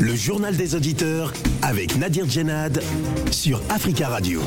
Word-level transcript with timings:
Le 0.00 0.14
journal 0.16 0.56
des 0.56 0.74
auditeurs 0.74 1.32
avec 1.62 1.96
Nadir 1.96 2.28
Djenad 2.28 2.82
sur 3.30 3.60
Africa 3.68 4.08
Radio. 4.08 4.40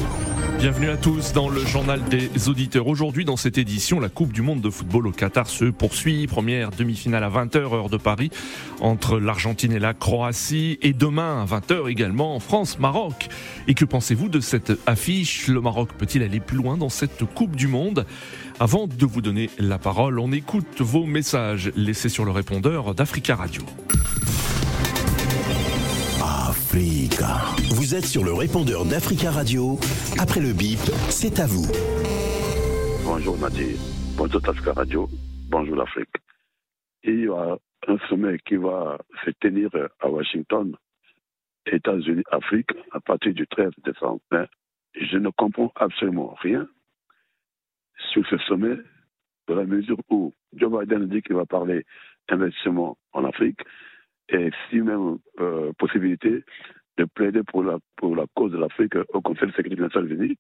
Bienvenue 0.59 0.89
à 0.89 0.97
tous 0.97 1.31
dans 1.31 1.47
le 1.47 1.63
journal 1.65 2.04
des 2.09 2.49
auditeurs. 2.49 2.88
Aujourd'hui, 2.88 3.23
dans 3.23 3.38
cette 3.38 3.57
édition, 3.57 3.99
la 3.99 4.09
Coupe 4.09 4.33
du 4.33 4.41
Monde 4.41 4.61
de 4.61 4.69
football 4.69 5.07
au 5.07 5.11
Qatar 5.11 5.47
se 5.47 5.65
poursuit. 5.65 6.27
Première 6.27 6.71
demi-finale 6.71 7.23
à 7.23 7.29
20h 7.29 7.73
heure 7.73 7.89
de 7.89 7.97
Paris 7.97 8.29
entre 8.82 9.19
l'Argentine 9.19 9.71
et 9.71 9.79
la 9.79 9.93
Croatie. 9.93 10.79
Et 10.82 10.91
demain 10.91 11.43
à 11.43 11.45
20h 11.45 11.89
également 11.89 12.36
en 12.36 12.39
France-Maroc. 12.39 13.29
Et 13.68 13.75
que 13.75 13.86
pensez-vous 13.86 14.27
de 14.27 14.39
cette 14.39 14.73
affiche? 14.86 15.47
Le 15.47 15.61
Maroc 15.61 15.89
peut-il 15.97 16.23
aller 16.23 16.39
plus 16.39 16.57
loin 16.57 16.77
dans 16.77 16.89
cette 16.89 17.23
Coupe 17.36 17.55
du 17.55 17.68
Monde? 17.68 18.05
Avant 18.59 18.88
de 18.88 19.05
vous 19.05 19.21
donner 19.21 19.50
la 19.59 19.77
parole, 19.77 20.20
on 20.20 20.31
écoute 20.31 20.81
vos 20.81 21.05
messages 21.05 21.71
laissés 21.75 22.09
sur 22.09 22.25
le 22.25 22.31
répondeur 22.31 22.93
d'Africa 22.95 23.36
Radio. 23.36 23.61
Vous 27.19 27.93
êtes 27.93 28.05
sur 28.05 28.23
le 28.23 28.33
répondeur 28.33 28.85
d'Africa 28.85 29.29
Radio. 29.29 29.77
Après 30.19 30.39
le 30.39 30.51
bip, 30.51 30.79
c'est 31.13 31.39
à 31.39 31.45
vous. 31.45 31.69
Bonjour 33.05 33.38
Nadir. 33.38 33.77
Bonjour 34.17 34.41
Africa 34.49 34.73
Radio. 34.73 35.08
Bonjour 35.47 35.75
l'Afrique. 35.75 36.16
Il 37.03 37.25
y 37.25 37.27
a 37.27 37.55
un 37.88 37.97
sommet 38.09 38.39
qui 38.39 38.55
va 38.55 38.97
se 39.23 39.30
tenir 39.41 39.69
à 39.99 40.09
Washington, 40.09 40.75
États-Unis, 41.67 42.23
Afrique, 42.31 42.72
à 42.91 42.99
partir 42.99 43.31
du 43.33 43.45
13 43.45 43.69
décembre. 43.86 44.22
Mais 44.31 44.47
je 45.00 45.17
ne 45.17 45.30
comprends 45.30 45.72
absolument 45.75 46.36
rien 46.41 46.67
sur 48.11 48.25
ce 48.27 48.38
sommet, 48.39 48.77
dans 49.47 49.55
la 49.55 49.66
mesure 49.66 50.00
où 50.09 50.33
Joe 50.53 50.72
Biden 50.72 51.08
dit 51.09 51.22
qu'il 51.22 51.36
va 51.36 51.45
parler 51.45 51.86
investissement 52.27 52.97
en 53.11 53.23
Afrique, 53.23 53.59
et 54.30 54.50
si 54.69 54.77
même 54.77 55.19
euh, 55.39 55.73
possibilité 55.77 56.44
de 56.97 57.05
plaider 57.05 57.41
pour 57.44 57.63
la, 57.63 57.77
pour 57.97 58.16
la 58.16 58.25
cause 58.36 58.52
de 58.52 58.58
l'Afrique 58.58 58.95
au 59.13 59.22
Conseil 59.22 59.49
de 59.49 59.53
sécurité 59.53 59.75
des 59.75 59.81
Nations 59.81 60.05
Unies, 60.05 60.38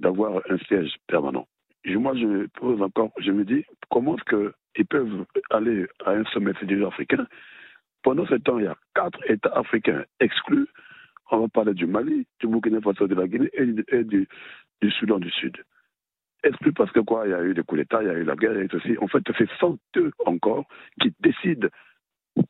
d'avoir 0.00 0.40
un 0.48 0.58
siège 0.58 0.94
permanent. 1.06 1.46
moi, 1.86 2.14
je 2.14 2.26
me 2.26 2.48
pose 2.48 2.80
encore, 2.82 3.12
je 3.18 3.30
me 3.30 3.44
dis, 3.44 3.64
comment 3.90 4.16
est-ce 4.16 4.52
qu'ils 4.74 4.86
peuvent 4.86 5.24
aller 5.50 5.86
à 6.04 6.12
un 6.12 6.24
sommet 6.26 6.54
fédéral 6.54 6.86
africain? 6.86 7.26
Pendant 8.02 8.26
ce 8.26 8.34
temps, 8.34 8.58
il 8.58 8.64
y 8.64 8.68
a 8.68 8.76
quatre 8.94 9.20
États 9.30 9.52
africains 9.54 10.04
exclus. 10.18 10.66
On 11.30 11.38
va 11.38 11.48
parler 11.48 11.72
du 11.72 11.86
Mali, 11.86 12.26
du 12.40 12.46
Burkina 12.46 12.80
Faso, 12.80 13.06
de 13.06 13.14
la 13.14 13.26
Guinée 13.26 13.50
et, 13.54 14.04
du, 14.04 14.28
du 14.80 14.90
Soudan 14.90 15.18
du 15.18 15.30
Sud 15.30 15.56
exclu 16.44 16.72
parce 16.72 16.90
que 16.92 17.00
quoi, 17.00 17.26
il 17.26 17.30
y 17.30 17.34
a 17.34 17.42
eu 17.42 17.54
des 17.54 17.62
coups 17.62 17.80
d'État, 17.80 18.02
il 18.02 18.08
y 18.08 18.10
a 18.10 18.14
eu 18.14 18.24
la 18.24 18.34
guerre 18.34 18.56
et 18.58 18.68
ceci. 18.70 18.96
En 18.98 19.08
fait, 19.08 19.22
c'est 19.38 19.48
sans 19.58 19.78
eux 19.96 20.10
encore 20.26 20.66
qui 21.00 21.14
décident 21.20 21.68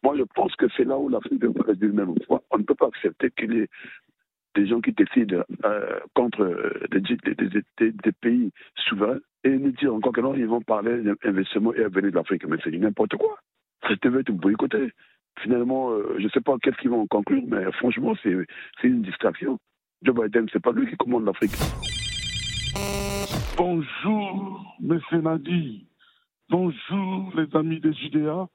moi, 0.03 0.17
je 0.17 0.23
pense 0.35 0.55
que 0.57 0.67
c'est 0.77 0.85
là 0.85 0.97
où 0.97 1.09
l'Afrique 1.09 1.41
devrait 1.41 1.75
dire 1.75 1.93
même 1.93 2.15
fois. 2.27 2.43
On 2.51 2.59
ne 2.59 2.63
peut 2.63 2.75
pas 2.75 2.89
accepter 2.89 3.31
qu'il 3.31 3.55
y 3.55 3.59
ait 3.61 3.69
des 4.55 4.67
gens 4.67 4.81
qui 4.81 4.93
décident 4.93 5.43
euh, 5.65 5.99
contre 6.15 6.43
euh, 6.43 6.87
des, 6.91 8.13
pays 8.21 8.51
souverains 8.77 9.19
et 9.45 9.51
nous 9.51 9.73
dire 9.73 9.95
encore 9.95 10.13
que 10.13 10.21
non, 10.21 10.35
ils 10.35 10.47
vont 10.47 10.61
parler 10.61 11.03
d'investissement 11.03 11.73
et 11.75 11.85
avenir 11.85 12.11
de 12.11 12.17
l'Afrique. 12.17 12.45
Mais 12.47 12.59
c'est 12.63 12.71
n'importe 12.71 13.17
quoi. 13.17 13.39
Ça 13.83 13.95
devait 14.03 14.21
être 14.21 14.33
boycotté. 14.33 14.93
Finalement, 15.41 15.93
euh, 15.93 16.17
je 16.19 16.25
ne 16.25 16.29
sais 16.29 16.41
pas 16.41 16.57
qu'est-ce 16.63 16.77
qu'ils 16.77 16.91
vont 16.91 17.07
conclure, 17.07 17.43
mais 17.47 17.71
franchement, 17.73 18.15
c'est 18.23 18.37
une 18.85 19.03
distraction. 19.03 19.59
Joe 20.03 20.15
Biden, 20.15 20.47
c'est 20.53 20.63
pas 20.63 20.73
lui 20.73 20.89
qui 20.89 20.97
commande 20.97 21.25
l'Afrique. 21.25 21.53
Bonjour, 23.57 24.77
M. 24.83 25.01
Nadi. 25.23 25.87
Bonjour, 26.51 27.33
les 27.37 27.57
amis 27.57 27.81
des 27.81 27.95
JDA 27.95 28.47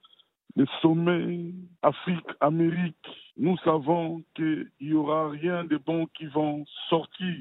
les 0.55 0.65
sommets 0.81 1.53
Afrique-Amérique, 1.81 2.95
nous 3.37 3.57
savons 3.59 4.23
qu'il 4.35 4.71
n'y 4.81 4.93
aura 4.93 5.29
rien 5.29 5.63
de 5.63 5.77
bon 5.77 6.07
qui 6.07 6.25
vont 6.27 6.65
sortir 6.89 7.35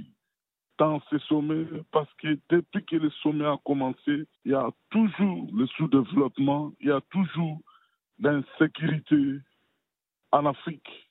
dans 0.79 1.01
ces 1.09 1.19
sommets 1.21 1.67
parce 1.91 2.13
que 2.15 2.39
depuis 2.51 2.85
que 2.85 2.97
le 2.97 3.11
sommet 3.23 3.47
a 3.47 3.59
commencé, 3.65 4.27
il 4.45 4.53
y 4.53 4.55
a 4.55 4.71
toujours 4.91 5.49
le 5.53 5.67
sous-développement, 5.69 6.73
il 6.81 6.89
y 6.89 6.93
a 6.93 7.01
toujours 7.11 7.61
l'insécurité 8.19 9.39
en 10.33 10.45
Afrique. 10.47 11.11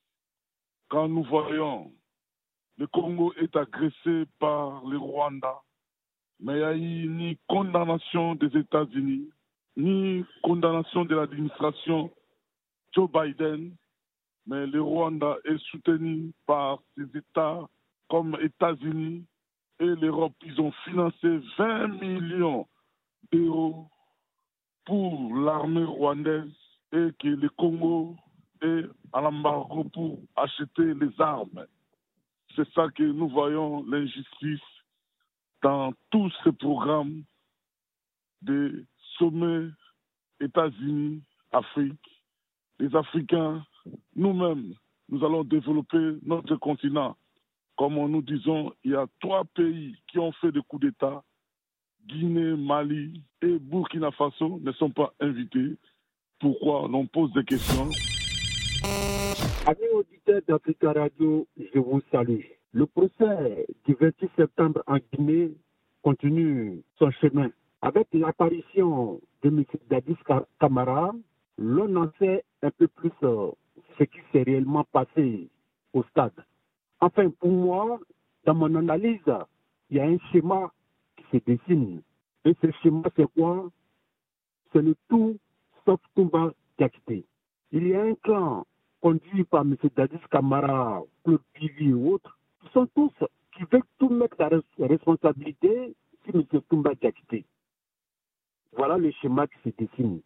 Quand 0.89 1.07
nous 1.07 1.23
voyons 1.23 1.91
le 2.77 2.87
Congo 2.87 3.33
est 3.37 3.55
agressé 3.55 4.25
par 4.37 4.85
le 4.85 4.97
Rwanda, 4.97 5.61
mais 6.39 6.53
il 6.53 6.57
n'y 6.57 6.63
a 6.63 7.29
ni 7.29 7.39
condamnation 7.47 8.35
des 8.35 8.55
États-Unis, 8.57 9.29
ni 9.77 10.23
condamnation 10.43 11.05
de 11.05 11.15
l'administration 11.15 12.11
Joe 12.93 13.09
Biden, 13.11 13.75
mais 14.47 14.65
le 14.67 14.81
Rwanda 14.81 15.37
est 15.45 15.57
soutenu 15.69 16.31
par 16.45 16.79
ces 16.95 17.17
États 17.17 17.67
comme 18.09 18.37
États-Unis 18.41 19.25
et 19.79 19.85
l'Europe. 19.85 20.35
Ils 20.45 20.59
ont 20.61 20.71
financé 20.83 21.39
20 21.57 21.87
millions 21.99 22.67
d'euros 23.31 23.87
pour 24.85 25.35
l'armée 25.35 25.83
rwandaise 25.83 26.51
et 26.93 27.09
que 27.19 27.27
le 27.27 27.49
Congo 27.49 28.15
est 28.61 28.85
à 29.11 29.21
l'embargo 29.21 29.83
pour 29.85 30.19
acheter 30.35 30.93
les 30.93 31.09
armes. 31.19 31.65
C'est 32.55 32.69
ça 32.73 32.87
que 32.95 33.03
nous 33.03 33.27
voyons 33.27 33.83
l'injustice 33.87 34.61
dans 35.61 35.93
tous 36.11 36.31
ces 36.43 36.51
programmes 36.51 37.23
de 38.43 38.85
sommet 39.17 39.69
États-Unis, 40.41 41.21
Afrique, 41.51 42.23
les 42.79 42.95
Africains, 42.95 43.65
nous-mêmes, 44.15 44.73
nous 45.09 45.23
allons 45.23 45.43
développer 45.43 46.17
notre 46.23 46.55
continent. 46.55 47.15
Comme 47.77 47.95
nous 47.95 48.21
disons, 48.21 48.73
il 48.83 48.91
y 48.91 48.95
a 48.95 49.05
trois 49.19 49.43
pays 49.55 49.95
qui 50.07 50.19
ont 50.19 50.31
fait 50.33 50.51
des 50.51 50.61
coups 50.61 50.85
d'État. 50.85 51.23
Guinée, 52.07 52.55
Mali 52.55 53.21
et 53.41 53.59
Burkina 53.59 54.11
Faso 54.11 54.59
ne 54.61 54.71
sont 54.73 54.91
pas 54.91 55.13
invités. 55.19 55.75
Pourquoi? 56.39 56.83
On 56.85 57.07
pose 57.07 57.33
des 57.33 57.43
questions. 57.43 57.89
Amis 59.65 59.89
auditeurs 59.93 60.41
d'Africa 60.47 60.93
Radio, 60.93 61.47
je 61.57 61.79
vous 61.79 62.01
salue. 62.11 62.41
Le 62.71 62.85
procès 62.85 63.65
du 63.85 63.95
26 63.99 64.27
septembre 64.35 64.83
en 64.85 64.97
Guinée 65.13 65.51
continue 66.03 66.83
son 66.99 67.09
chemin. 67.11 67.49
Avec 67.85 68.07
l'apparition 68.13 69.21
de 69.43 69.49
M. 69.49 69.63
Dadis 69.91 70.17
Kamara, 70.59 71.13
l'on 71.59 71.95
en 71.97 72.11
sait 72.17 72.43
un 72.63 72.71
peu 72.71 72.87
plus 72.87 73.11
euh, 73.21 73.51
ce 73.99 74.05
qui 74.05 74.17
s'est 74.31 74.41
réellement 74.41 74.85
passé 74.85 75.47
au 75.93 76.01
stade. 76.05 76.33
Enfin, 76.99 77.29
pour 77.29 77.51
moi, 77.51 77.99
dans 78.43 78.55
mon 78.55 78.73
analyse, 78.73 79.21
il 79.91 79.97
y 79.97 79.99
a 79.99 80.05
un 80.05 80.17
schéma 80.31 80.71
qui 81.15 81.25
se 81.31 81.43
dessine. 81.45 82.01
Et 82.43 82.55
ce 82.59 82.71
schéma, 82.81 83.03
c'est 83.15 83.31
quoi? 83.35 83.69
C'est 84.73 84.81
le 84.81 84.95
tout 85.07 85.37
sauf 85.85 85.99
Toumba 86.15 86.53
Diakité. 86.79 87.23
Il 87.71 87.87
y 87.87 87.93
a 87.93 88.01
un 88.01 88.15
clan 88.15 88.65
conduit 88.99 89.43
par 89.43 89.61
M. 89.61 89.77
Dadis 89.95 90.17
Kamara, 90.31 91.03
Claude 91.23 91.39
Pivi 91.53 91.89
et 91.89 91.93
autres, 91.93 92.35
qui 92.61 92.69
sont 92.69 92.87
tous 92.95 93.13
qui 93.55 93.63
veulent 93.71 93.83
tout 93.99 94.09
mettre 94.09 94.41
à 94.41 94.49
responsabilité 94.87 95.95
sur 96.23 96.33
M. 96.33 96.45
Toumba 96.67 96.95
Diakité. 96.95 97.45
Voilà 98.75 98.97
le 98.97 99.11
schéma 99.11 99.47
qui 99.47 99.57
se 99.63 99.75
dessine. 99.77 100.21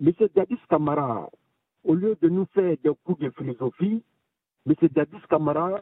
M. 0.00 0.12
Dadis 0.34 0.58
Kamara, 0.68 1.28
au 1.82 1.94
lieu 1.94 2.16
de 2.22 2.28
nous 2.28 2.46
faire 2.54 2.76
des 2.84 2.92
coups 3.04 3.18
de 3.20 3.30
philosophie, 3.30 4.04
M. 4.66 4.74
Dadis 4.94 5.20
Kamara 5.28 5.80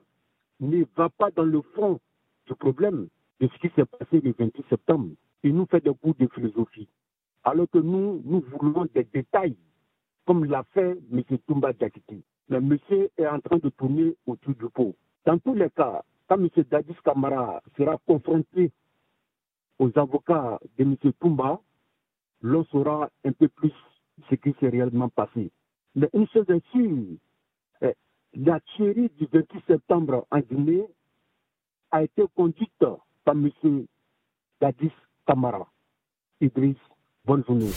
ne 0.61 0.85
va 0.97 1.11
pas 1.11 1.31
dans 1.31 1.45
le 1.45 1.61
fond 1.75 2.01
du 2.47 2.55
problème 2.55 3.09
de 3.41 3.49
ce 3.49 3.59
qui 3.59 3.69
s'est 3.75 3.85
passé 3.85 4.21
le 4.21 4.35
28 4.39 4.65
septembre. 4.71 5.11
Il 5.43 5.55
nous 5.55 5.67
fait 5.67 5.85
des 5.85 5.93
coups 5.95 6.17
de 6.17 6.27
philosophie. 6.29 6.89
Alors 7.45 7.69
que 7.71 7.79
nous, 7.79 8.23
nous 8.25 8.43
voulons 8.59 8.87
des 8.94 9.05
détails, 9.05 9.56
comme 10.27 10.47
l'a 10.47 10.65
fait 10.73 10.99
M. 11.12 11.23
Toumba 11.47 11.75
Diakiti. 11.75 12.25
Mais 12.49 12.61
monsieur 12.61 13.11
est 13.19 13.27
en 13.27 13.41
train 13.41 13.59
de 13.59 13.69
tourner 13.69 14.17
autour 14.27 14.55
du 14.55 14.69
pot. 14.71 14.97
Dans 15.27 15.39
tous 15.39 15.55
les 15.55 15.69
cas, 15.69 16.03
quand 16.29 16.41
M. 16.41 16.49
Dadis 16.71 16.97
Kamara 17.05 17.62
sera 17.77 17.99
confronté 18.06 18.73
aux 19.78 19.90
avocats 19.96 20.58
de 20.78 20.84
M. 20.84 20.96
Toumba, 21.20 21.61
l'on 22.43 22.64
saura 22.67 23.11
un 23.25 23.32
peu 23.32 23.49
plus 23.49 23.73
ce 24.31 24.34
qui 24.34 24.55
s'est 24.58 24.69
réellement 24.69 25.08
passé. 25.08 25.50
Mais 25.94 26.08
une 26.12 26.28
chose 26.28 26.49
est 26.50 26.64
sûre, 26.73 27.17
la 28.38 28.61
tuerie 28.61 29.11
du 29.19 29.26
28 29.32 29.64
septembre 29.67 30.26
en 30.31 30.40
Guinée 30.40 30.84
a 31.90 32.02
été 32.02 32.23
conduite 32.34 32.84
par 33.25 33.34
M. 33.34 33.50
Dadis 34.61 34.93
Kamara. 35.26 35.67
Idriss, 36.40 36.76
bonne 37.25 37.43
journée. 37.46 37.70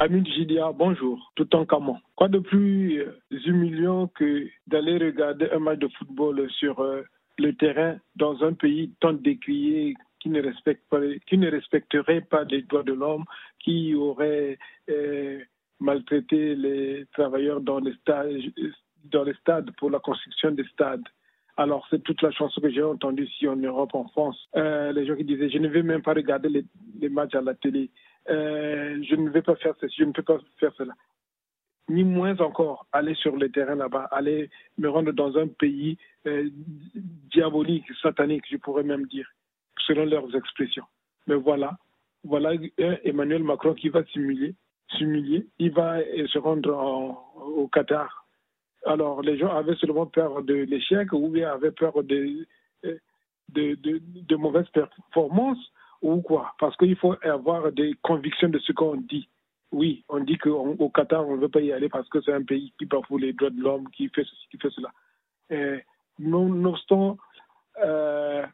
Amis 0.00 0.24
Gidia, 0.26 0.72
bonjour. 0.72 1.32
Tout 1.36 1.54
en 1.54 1.66
comment? 1.66 2.00
Quoi 2.16 2.28
de 2.28 2.40
plus 2.40 3.04
humiliant 3.30 4.08
que 4.08 4.48
d'aller 4.66 4.98
regarder 4.98 5.48
un 5.52 5.60
match 5.60 5.78
de 5.78 5.88
football 5.98 6.50
sur 6.50 6.80
euh, 6.80 7.02
le 7.38 7.54
terrain 7.54 7.96
dans 8.16 8.42
un 8.44 8.52
pays 8.52 8.92
tant 9.00 9.12
décrié 9.12 9.94
qui 10.20 10.28
ne, 10.28 10.42
respecte 10.42 10.82
pas, 10.90 11.00
qui 11.26 11.38
ne 11.38 11.50
respecterait 11.50 12.22
pas 12.22 12.44
les 12.44 12.62
droits 12.62 12.82
de 12.82 12.92
l'homme, 12.92 13.24
qui 13.60 13.94
aurait 13.94 14.58
euh, 14.90 15.40
maltraiter 15.80 16.56
les 16.56 17.06
travailleurs 17.12 17.60
dans 17.60 17.78
les, 17.78 17.94
dans 19.04 19.22
les 19.22 19.34
stades 19.34 19.70
pour 19.78 19.90
la 19.90 20.00
construction 20.00 20.50
des 20.50 20.64
stades. 20.72 21.04
Alors, 21.56 21.86
c'est 21.90 22.02
toute 22.02 22.22
la 22.22 22.30
chanson 22.30 22.60
que 22.60 22.70
j'ai 22.70 22.82
entendue 22.82 23.24
ici 23.24 23.48
en 23.48 23.56
Europe, 23.56 23.94
en 23.94 24.06
France. 24.08 24.48
Euh, 24.56 24.92
les 24.92 25.06
gens 25.06 25.16
qui 25.16 25.24
disaient 25.24 25.50
Je 25.50 25.58
ne 25.58 25.68
vais 25.68 25.82
même 25.82 26.02
pas 26.02 26.14
regarder 26.14 26.48
les, 26.48 27.08
matchs 27.08 27.34
à 27.34 27.40
la 27.40 27.54
télé. 27.54 27.90
Euh, 28.28 29.02
je 29.02 29.16
ne 29.16 29.28
vais 29.30 29.42
pas 29.42 29.56
faire 29.56 29.74
ceci, 29.80 29.96
je 29.98 30.04
ne 30.04 30.12
peux 30.12 30.22
pas 30.22 30.38
faire 30.60 30.72
cela. 30.78 30.94
Ni 31.88 32.04
moins 32.04 32.38
encore 32.40 32.86
aller 32.92 33.14
sur 33.14 33.36
le 33.36 33.50
terrain 33.50 33.74
là-bas, 33.74 34.08
aller 34.10 34.50
me 34.76 34.88
rendre 34.88 35.12
dans 35.12 35.36
un 35.38 35.48
pays 35.48 35.96
euh, 36.26 36.48
diabolique, 37.32 37.86
satanique, 38.02 38.44
je 38.50 38.58
pourrais 38.58 38.82
même 38.82 39.06
dire, 39.06 39.28
selon 39.86 40.04
leurs 40.04 40.34
expressions. 40.36 40.84
Mais 41.26 41.36
voilà, 41.36 41.78
voilà 42.24 42.52
Emmanuel 43.04 43.42
Macron 43.42 43.74
qui 43.74 43.88
va 43.88 44.04
s'humilier, 44.04 44.54
s'humilier. 44.96 45.46
Il 45.58 45.70
va 45.70 45.98
se 46.00 46.38
rendre 46.38 47.24
au 47.36 47.68
Qatar 47.68 48.26
alors, 48.86 49.22
les 49.22 49.38
gens 49.38 49.54
avaient 49.54 49.74
seulement 49.76 50.06
peur 50.06 50.42
de 50.42 50.54
l'échec 50.54 51.12
ou 51.12 51.28
bien 51.28 51.50
avaient 51.50 51.72
peur 51.72 52.02
de, 52.02 52.46
de, 53.50 53.76
de, 53.82 54.36
mauvaises 54.36 54.68
performances 54.68 55.72
ou 56.00 56.20
quoi? 56.20 56.54
Parce 56.58 56.76
qu'il 56.76 56.96
faut 56.96 57.14
avoir 57.22 57.72
des 57.72 57.94
convictions 58.02 58.48
de 58.48 58.58
ce 58.58 58.72
qu'on 58.72 58.96
dit. 58.96 59.28
Oui, 59.70 60.04
on 60.08 60.20
dit 60.20 60.38
qu'au 60.38 60.90
Qatar, 60.94 61.28
on 61.28 61.36
ne 61.36 61.42
veut 61.42 61.48
pas 61.48 61.60
y 61.60 61.72
aller 61.72 61.88
parce 61.88 62.08
que 62.08 62.20
c'est 62.22 62.32
un 62.32 62.42
pays 62.42 62.72
qui 62.78 62.86
parfois 62.86 63.20
les 63.20 63.34
droits 63.34 63.50
de 63.50 63.60
l'homme, 63.60 63.88
qui 63.90 64.08
fait 64.08 64.24
ceci, 64.24 64.48
qui 64.50 64.58
fait 64.58 64.70
cela. 64.70 64.90
Et, 65.50 65.84
nonobstant 66.18 67.18
euh, 67.84 68.44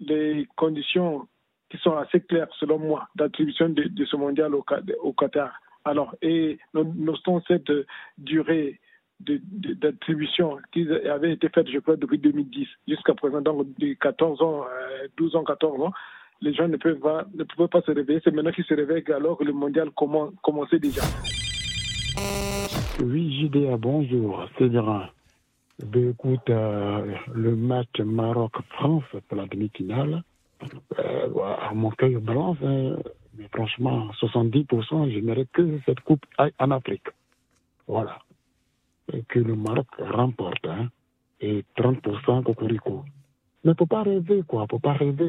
les 0.00 0.48
conditions 0.56 1.28
qui 1.70 1.78
sont 1.78 1.96
assez 1.96 2.20
claires, 2.20 2.48
selon 2.58 2.78
moi, 2.78 3.08
d'attribution 3.14 3.68
de, 3.68 4.04
ce 4.04 4.16
mondial 4.16 4.54
au, 4.54 5.12
Qatar. 5.12 5.52
Alors, 5.84 6.16
et 6.20 6.58
nonobstant 6.74 7.42
cette 7.46 7.72
durée 8.18 8.80
d'attribution 9.20 10.58
qui 10.72 10.88
avait 11.06 11.32
été 11.32 11.48
faite, 11.50 11.68
je 11.68 11.78
crois, 11.78 11.96
depuis 11.96 12.18
2010 12.18 12.66
jusqu'à 12.88 13.14
présent, 13.14 13.42
donc 13.42 13.66
de 13.78 13.92
14 13.92 14.42
ans, 14.42 14.64
12 15.18 15.34
euh, 15.34 15.38
ans, 15.38 15.44
14 15.44 15.80
ans, 15.82 15.92
les 16.40 16.54
gens 16.54 16.68
ne 16.68 16.76
peuvent 16.76 16.98
pas, 16.98 17.26
ne 17.34 17.44
pouvaient 17.44 17.68
pas 17.68 17.82
se 17.82 17.90
réveiller. 17.90 18.20
C'est 18.24 18.32
maintenant 18.32 18.52
qu'ils 18.52 18.64
se 18.64 18.74
réveillent 18.74 19.04
alors 19.12 19.38
que 19.38 19.44
le 19.44 19.52
mondial 19.52 19.90
commençait 19.90 20.78
déjà. 20.78 21.02
Oui, 23.02 23.40
JDA, 23.40 23.76
bonjour. 23.76 24.46
C'est 24.58 24.68
dire, 24.68 25.12
ben, 25.84 26.10
écoute, 26.10 26.50
euh, 26.50 27.14
le 27.34 27.56
match 27.56 27.98
Maroc-France 27.98 29.04
pour 29.28 29.36
la 29.36 29.46
demi-finale, 29.46 30.22
euh, 30.98 31.28
à 31.42 31.72
mon 31.74 31.90
cœur 31.90 32.20
balance, 32.20 32.58
hein, 32.62 32.96
mais 33.38 33.48
franchement, 33.54 34.10
70%, 34.20 35.10
j'aimerais 35.10 35.46
que 35.52 35.80
cette 35.86 36.00
coupe 36.00 36.24
aille 36.36 36.52
en 36.58 36.70
Afrique. 36.70 37.08
Voilà 37.86 38.18
que 39.28 39.38
le 39.38 39.54
Maroc 39.54 39.86
remporte, 39.98 40.66
hein, 40.66 40.88
et 41.40 41.64
30% 41.76 42.42
Cocorico. 42.42 43.04
Mais 43.64 43.72
faut 43.78 43.86
pas 43.86 44.02
rêver, 44.02 44.42
quoi, 44.46 44.66
faut 44.70 44.78
pas 44.78 44.92
rêver. 44.92 45.28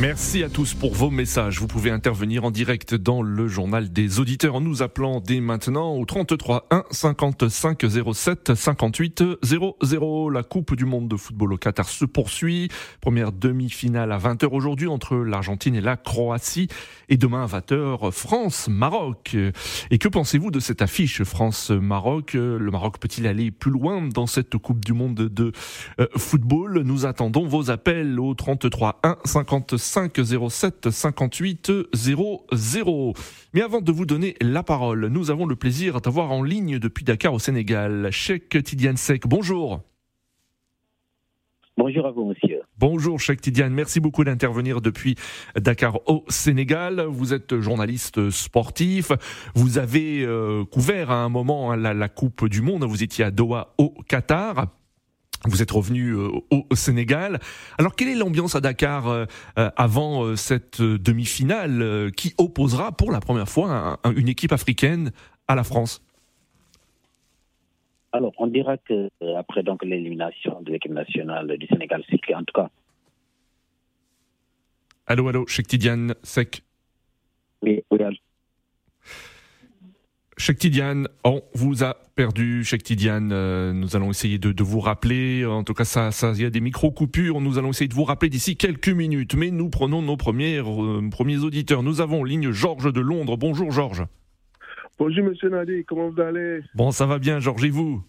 Merci 0.00 0.42
à 0.42 0.48
tous 0.48 0.74
pour 0.74 0.92
vos 0.92 1.08
messages. 1.08 1.60
Vous 1.60 1.68
pouvez 1.68 1.92
intervenir 1.92 2.44
en 2.44 2.50
direct 2.50 2.96
dans 2.96 3.22
le 3.22 3.46
journal 3.46 3.92
des 3.92 4.18
auditeurs 4.18 4.56
en 4.56 4.60
nous 4.60 4.82
appelant 4.82 5.20
dès 5.20 5.38
maintenant 5.38 5.94
au 5.94 6.04
33 6.04 6.66
1 6.72 6.84
55 6.90 7.84
07 8.12 8.54
58 8.56 9.22
00. 9.44 10.30
La 10.30 10.42
Coupe 10.42 10.74
du 10.74 10.84
monde 10.84 11.06
de 11.06 11.16
football 11.16 11.52
au 11.52 11.56
Qatar 11.58 11.88
se 11.88 12.04
poursuit. 12.04 12.70
Première 13.00 13.30
demi-finale 13.30 14.10
à 14.10 14.18
20h 14.18 14.48
aujourd'hui 14.50 14.88
entre 14.88 15.14
l'Argentine 15.14 15.76
et 15.76 15.80
la 15.80 15.96
Croatie. 15.96 16.66
Et 17.08 17.16
demain 17.16 17.44
à 17.44 17.46
20h, 17.46 18.10
France-Maroc. 18.10 19.36
Et 19.92 19.98
que 19.98 20.08
pensez-vous 20.08 20.50
de 20.50 20.58
cette 20.58 20.82
affiche 20.82 21.22
France-Maroc? 21.22 22.32
Le 22.34 22.70
Maroc 22.72 22.98
peut-il 22.98 23.28
aller 23.28 23.52
plus 23.52 23.70
loin 23.70 24.02
dans 24.02 24.26
cette 24.26 24.56
Coupe 24.56 24.84
du 24.84 24.92
monde 24.92 25.14
de 25.14 25.52
euh, 26.00 26.08
football? 26.16 26.82
Nous 26.82 27.06
attendons 27.06 27.46
vos 27.46 27.70
appels 27.70 28.18
au 28.18 28.34
33 28.34 28.98
1 29.04 29.18
55 29.24 29.83
507 29.84 30.90
58 30.90 31.72
00. 31.92 33.12
Mais 33.52 33.62
avant 33.62 33.80
de 33.80 33.92
vous 33.92 34.06
donner 34.06 34.34
la 34.40 34.62
parole, 34.62 35.06
nous 35.06 35.30
avons 35.30 35.46
le 35.46 35.56
plaisir 35.56 36.00
d'avoir 36.00 36.32
en 36.32 36.42
ligne 36.42 36.78
depuis 36.78 37.04
Dakar 37.04 37.34
au 37.34 37.38
Sénégal, 37.38 38.08
Cheikh 38.10 38.62
Tidiane 38.64 38.96
Sek. 38.96 39.26
Bonjour. 39.26 39.82
Bonjour 41.76 42.06
à 42.06 42.12
vous, 42.12 42.26
monsieur. 42.26 42.62
Bonjour, 42.78 43.18
Cheikh 43.18 43.40
Tidiane. 43.40 43.72
Merci 43.72 43.98
beaucoup 43.98 44.22
d'intervenir 44.22 44.80
depuis 44.80 45.16
Dakar 45.56 45.98
au 46.08 46.24
Sénégal. 46.28 47.04
Vous 47.08 47.34
êtes 47.34 47.58
journaliste 47.58 48.30
sportif. 48.30 49.10
Vous 49.56 49.78
avez 49.78 50.24
euh, 50.24 50.64
couvert 50.64 51.10
à 51.10 51.16
un 51.16 51.28
moment 51.28 51.72
hein, 51.72 51.76
la, 51.76 51.92
la 51.92 52.08
Coupe 52.08 52.48
du 52.48 52.62
Monde. 52.62 52.84
Vous 52.84 53.02
étiez 53.02 53.24
à 53.24 53.32
Doha 53.32 53.74
au 53.78 53.92
Qatar. 54.08 54.68
Vous 55.46 55.62
êtes 55.62 55.70
revenu 55.70 56.12
euh, 56.12 56.30
au 56.50 56.74
Sénégal. 56.74 57.38
Alors, 57.78 57.94
quelle 57.94 58.08
est 58.08 58.14
l'ambiance 58.14 58.54
à 58.54 58.60
Dakar 58.60 59.08
euh, 59.08 59.26
euh, 59.58 59.70
avant 59.76 60.36
cette 60.36 60.80
demi-finale 60.80 62.10
qui 62.16 62.34
opposera 62.38 62.92
pour 62.92 63.12
la 63.12 63.20
première 63.20 63.48
fois 63.48 63.98
une 64.16 64.28
équipe 64.28 64.52
africaine 64.52 65.12
à 65.48 65.54
la 65.54 65.64
France? 65.64 66.02
Alors, 68.12 68.32
on 68.38 68.46
dira 68.46 68.78
que 68.78 69.10
après 69.36 69.62
donc 69.62 69.84
l'élimination 69.84 70.62
de 70.62 70.72
l'équipe 70.72 70.92
nationale 70.92 71.58
du 71.58 71.66
Sénégal, 71.66 72.02
c'est 72.08 72.34
en 72.34 72.44
tout 72.44 72.52
cas. 72.54 72.70
Allô, 75.06 75.28
allô, 75.28 75.46
Cheikh 75.46 75.66
Tidiane, 75.66 76.14
sec. 76.22 76.62
Oui, 77.60 77.82
oui. 77.90 77.98
Cheikh 80.44 80.58
Tidiane, 80.58 81.08
on 81.24 81.40
vous 81.54 81.84
a 81.84 81.96
perdu, 82.16 82.64
Cheikh 82.64 82.82
Tidiane. 82.82 83.30
Euh, 83.32 83.72
nous 83.72 83.96
allons 83.96 84.10
essayer 84.10 84.36
de, 84.36 84.62
vous 84.62 84.78
rappeler. 84.78 85.46
En 85.46 85.64
tout 85.64 85.72
cas, 85.72 85.84
ça, 85.84 86.10
ça, 86.10 86.32
il 86.34 86.42
y 86.42 86.44
a 86.44 86.50
des 86.50 86.60
micro-coupures. 86.60 87.40
Nous 87.40 87.56
allons 87.56 87.70
essayer 87.70 87.88
de 87.88 87.94
vous 87.94 88.04
rappeler 88.04 88.28
d'ici 88.28 88.54
quelques 88.54 88.90
minutes. 88.90 89.36
Mais 89.36 89.50
nous 89.50 89.70
prenons 89.70 90.02
nos 90.02 90.12
euh, 90.12 91.08
premiers 91.10 91.38
auditeurs. 91.38 91.82
Nous 91.82 92.02
avons 92.02 92.20
en 92.20 92.24
ligne 92.24 92.50
Georges 92.50 92.92
de 92.92 93.00
Londres. 93.00 93.38
Bonjour, 93.38 93.70
Georges. 93.70 94.04
Bonjour, 94.98 95.24
monsieur 95.24 95.48
Nadi. 95.48 95.82
Comment 95.86 96.10
vous 96.10 96.20
allez? 96.20 96.60
Bon, 96.74 96.90
ça 96.90 97.06
va 97.06 97.18
bien, 97.18 97.40
Georges. 97.40 97.64
Et 97.64 97.70
vous? 97.70 98.02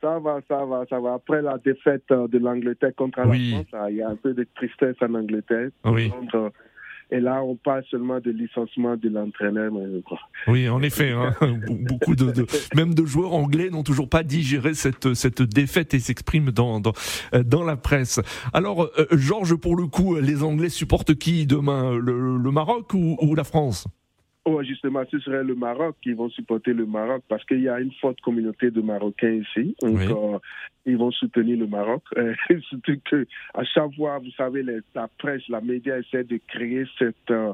Ça 0.00 0.20
va, 0.20 0.38
ça 0.46 0.64
va, 0.64 0.84
ça 0.88 1.00
va. 1.00 1.14
Après 1.14 1.42
la 1.42 1.58
défaite 1.58 2.04
euh, 2.12 2.28
de 2.28 2.38
l'Angleterre 2.38 2.94
contre 2.94 3.18
la 3.18 3.26
France, 3.26 3.88
il 3.90 3.96
y 3.96 4.02
a 4.02 4.08
un 4.08 4.14
peu 4.14 4.34
de 4.34 4.46
tristesse 4.54 4.94
en 5.00 5.14
Angleterre. 5.14 5.70
Oui. 5.84 6.12
Et 7.12 7.20
là, 7.20 7.42
on 7.44 7.54
parle 7.54 7.84
seulement 7.88 8.18
de 8.18 8.32
licenciement 8.32 8.96
de 8.96 9.08
l'entraîneur. 9.08 9.70
Oui, 10.48 10.68
en 10.68 10.82
effet. 10.82 11.12
Hein. 11.12 11.34
Beaucoup 11.68 12.16
de, 12.16 12.46
même 12.74 12.94
de 12.94 13.04
joueurs 13.04 13.32
anglais 13.32 13.70
n'ont 13.70 13.84
toujours 13.84 14.08
pas 14.08 14.24
digéré 14.24 14.74
cette, 14.74 15.14
cette 15.14 15.42
défaite 15.42 15.94
et 15.94 16.00
s'expriment 16.00 16.50
dans, 16.50 16.80
dans, 16.80 16.92
dans 17.44 17.62
la 17.62 17.76
presse. 17.76 18.20
Alors, 18.52 18.90
euh, 18.98 19.06
Georges, 19.12 19.54
pour 19.54 19.76
le 19.76 19.86
coup, 19.86 20.16
les 20.16 20.42
Anglais 20.42 20.68
supportent 20.68 21.14
qui 21.14 21.46
demain? 21.46 21.96
Le, 21.96 22.38
le 22.38 22.50
Maroc 22.50 22.92
ou, 22.94 23.16
ou 23.20 23.34
la 23.36 23.44
France? 23.44 23.86
Oh, 24.48 24.62
justement, 24.62 25.02
ce 25.10 25.18
serait 25.18 25.42
le 25.42 25.56
Maroc 25.56 25.96
qui 26.00 26.12
vont 26.12 26.30
supporter 26.30 26.72
le 26.72 26.86
Maroc 26.86 27.24
parce 27.28 27.44
qu'il 27.46 27.62
y 27.62 27.68
a 27.68 27.80
une 27.80 27.90
forte 27.94 28.20
communauté 28.20 28.70
de 28.70 28.80
Marocains 28.80 29.42
ici. 29.42 29.74
Donc, 29.82 29.98
euh, 30.02 30.38
ils 30.86 30.96
vont 30.96 31.10
soutenir 31.10 31.58
le 31.58 31.66
Maroc. 31.66 32.02
Euh, 32.16 32.34
surtout 32.68 32.94
que 33.04 33.26
à 33.54 33.64
chaque 33.64 33.94
fois, 33.96 34.18
vous 34.18 34.30
savez, 34.36 34.64
la 34.94 35.08
presse, 35.18 35.42
la 35.48 35.60
média 35.60 35.98
essaie 35.98 36.24
de 36.24 36.38
créer 36.46 36.84
cette 36.98 37.30
euh, 37.30 37.52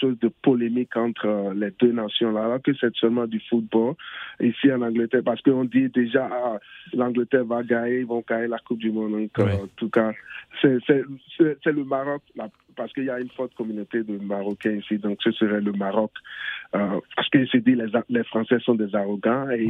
chose 0.00 0.18
de 0.20 0.28
polémique 0.42 0.96
entre 0.96 1.52
les 1.54 1.70
deux 1.80 1.92
nations, 1.92 2.30
là, 2.32 2.44
alors 2.44 2.62
que 2.62 2.72
c'est 2.74 2.94
seulement 2.96 3.26
du 3.26 3.40
football 3.48 3.94
ici 4.40 4.70
en 4.72 4.82
Angleterre, 4.82 5.22
parce 5.24 5.40
qu'on 5.42 5.64
dit 5.64 5.88
déjà 5.88 6.28
ah, 6.30 6.58
l'Angleterre 6.92 7.44
va 7.44 7.62
gagner, 7.62 8.00
ils 8.00 8.06
vont 8.06 8.22
gagner 8.28 8.48
la 8.48 8.58
Coupe 8.58 8.78
du 8.78 8.92
Monde. 8.92 9.12
Donc, 9.12 9.38
en 9.38 9.66
tout 9.76 9.88
cas, 9.88 10.12
c'est 10.60 10.70
le 10.70 11.84
Maroc, 11.84 12.22
la, 12.36 12.48
parce 12.80 12.94
qu'il 12.94 13.04
y 13.04 13.10
a 13.10 13.20
une 13.20 13.28
forte 13.28 13.54
communauté 13.54 14.02
de 14.02 14.16
Marocains 14.16 14.70
ici, 14.70 14.96
donc 14.96 15.18
ce 15.22 15.30
serait 15.32 15.60
le 15.60 15.72
Maroc. 15.72 16.12
Euh, 16.74 17.00
parce 17.14 17.28
qu'il 17.28 17.46
se 17.46 17.58
dit 17.58 17.74
les, 17.74 17.88
les 18.08 18.24
Français 18.24 18.58
sont 18.60 18.74
des 18.74 18.94
arrogants 18.94 19.50
et 19.50 19.68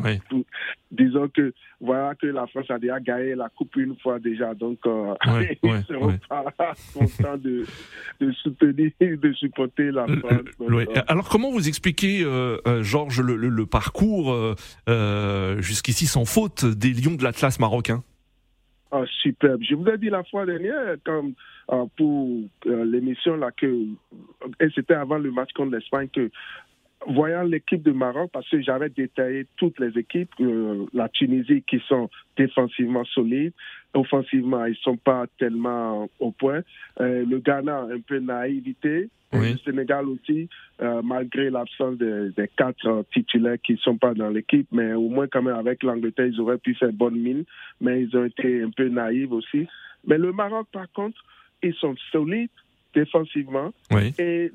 disons 0.92 1.28
que 1.28 1.52
voilà 1.80 2.14
que 2.14 2.26
la 2.26 2.46
France 2.46 2.70
a 2.70 2.78
déjà 2.78 3.00
gagné 3.00 3.34
la 3.34 3.48
coupe 3.48 3.74
une 3.76 3.96
fois 3.96 4.20
déjà, 4.20 4.54
donc 4.54 4.78
euh, 4.86 5.14
ils 5.62 5.72
ne 5.72 5.82
seront 5.82 6.18
pas 6.28 6.44
contents 6.94 7.36
de, 7.38 7.64
de, 8.20 8.32
soutenir, 8.32 8.92
de 9.00 9.32
supporter 9.32 9.90
la 9.90 10.06
France. 10.06 10.44
Euh, 10.60 10.84
Alors 11.08 11.28
comment 11.28 11.50
vous 11.50 11.66
expliquez, 11.66 12.24
Georges, 12.82 13.22
le, 13.22 13.34
le, 13.34 13.66
parcours 13.66 14.54
jusqu'ici 15.58 16.06
sans 16.06 16.26
faute 16.26 16.64
des 16.64 16.92
Lions 16.92 17.16
de 17.16 17.24
l'Atlas 17.24 17.58
marocain? 17.58 18.04
Ah, 18.92 19.04
superbe. 19.22 19.62
Je 19.62 19.74
vous 19.74 19.86
ai 19.88 19.98
dit 19.98 20.10
la 20.10 20.24
fois 20.24 20.46
dernière, 20.46 20.96
comme 21.04 21.34
pour 21.96 22.28
euh, 22.66 22.84
l'émission 22.84 23.36
là 23.36 23.50
que 23.52 23.66
et 24.58 24.68
c'était 24.74 24.94
avant 24.94 25.18
le 25.18 25.30
match 25.30 25.52
contre 25.52 25.72
l'Espagne 25.72 26.08
que 26.08 26.30
voyant 27.06 27.42
l'équipe 27.42 27.82
de 27.82 27.92
Maroc, 27.92 28.30
parce 28.32 28.48
que 28.48 28.60
j'avais 28.60 28.90
détaillé 28.90 29.46
toutes 29.56 29.78
les 29.80 29.98
équipes, 29.98 30.30
euh, 30.40 30.84
la 30.92 31.08
Tunisie 31.08 31.62
qui 31.62 31.80
sont 31.88 32.10
défensivement 32.36 33.04
solides, 33.04 33.52
offensivement 33.94 34.64
ils 34.66 34.76
sont 34.76 34.96
pas 34.96 35.26
tellement 35.38 36.08
au 36.18 36.30
point, 36.30 36.60
euh, 37.00 37.24
le 37.26 37.38
Ghana 37.38 37.86
un 37.90 38.00
peu 38.00 38.18
naïveté, 38.18 39.08
le 39.32 39.56
Sénégal 39.58 40.08
aussi, 40.08 40.48
euh, 40.82 41.02
malgré 41.02 41.50
l'absence 41.50 41.96
des 41.96 42.50
quatre 42.56 43.04
titulaires 43.12 43.58
qui 43.62 43.76
sont 43.76 43.96
pas 43.96 44.12
dans 44.12 44.28
l'équipe, 44.28 44.66
mais 44.72 44.92
au 44.92 45.08
moins 45.08 45.28
quand 45.28 45.42
même 45.42 45.54
avec 45.54 45.82
l'Angleterre 45.82 46.26
ils 46.26 46.40
auraient 46.40 46.58
pu 46.58 46.74
faire 46.74 46.92
bonne 46.92 47.18
mine, 47.18 47.44
mais 47.80 48.02
ils 48.02 48.16
ont 48.16 48.24
été 48.24 48.62
un 48.62 48.70
peu 48.70 48.88
naïfs 48.88 49.30
aussi. 49.30 49.66
Mais 50.06 50.18
le 50.18 50.32
Maroc 50.32 50.66
par 50.72 50.90
contre, 50.92 51.24
ils 51.62 51.74
sont 51.74 51.94
solides 52.10 52.50
défensivement. 52.94 53.72
Et 54.18 54.50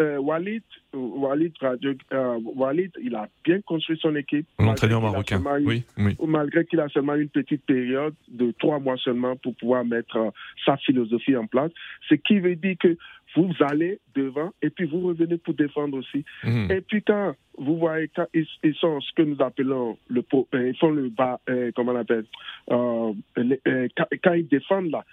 euh, 0.00 0.18
Walid, 0.18 0.62
Walid, 0.92 1.52
euh, 1.62 2.38
Walid, 2.56 2.92
il 3.02 3.14
a 3.14 3.28
bien 3.44 3.60
construit 3.62 3.98
son 4.00 4.14
équipe. 4.16 4.46
L'entraîneur 4.58 5.00
marocain, 5.00 5.42
oui, 5.64 5.84
Malgré 6.26 6.64
qu'il 6.64 6.80
a 6.80 6.88
seulement 6.88 7.14
une 7.14 7.28
petite 7.28 7.64
période 7.64 8.14
de 8.28 8.52
trois 8.58 8.78
mois 8.78 8.96
seulement 8.96 9.36
pour 9.36 9.54
pouvoir 9.56 9.84
mettre 9.84 10.16
euh, 10.16 10.30
sa 10.64 10.76
philosophie 10.78 11.36
en 11.36 11.46
place. 11.46 11.70
Ce 12.08 12.14
qui 12.14 12.40
veut 12.40 12.56
dire 12.56 12.76
que 12.78 12.96
vous 13.34 13.52
allez 13.60 14.00
devant 14.14 14.50
et 14.62 14.70
puis 14.70 14.86
vous 14.86 15.00
revenez 15.08 15.36
pour 15.36 15.52
défendre 15.52 15.98
aussi. 15.98 16.24
Mhm. 16.42 16.70
Et 16.70 16.80
puis 16.80 17.02
quand 17.02 17.34
vous 17.58 17.78
voyez, 17.78 18.10
quand 18.14 18.26
ils, 18.32 18.74
sont 18.74 19.00
ce 19.00 19.12
que 19.14 19.22
nous 19.22 19.36
appelons 19.40 19.98
le 20.08 20.24
ils 20.54 20.76
font 20.76 20.90
le 20.90 21.10
bas, 21.10 21.38
comment 21.74 21.92
on 21.92 21.96
appelle, 21.96 22.24
quand, 22.68 23.14
ils 24.34 24.48
défendent 24.48 24.90
là, 24.90 25.04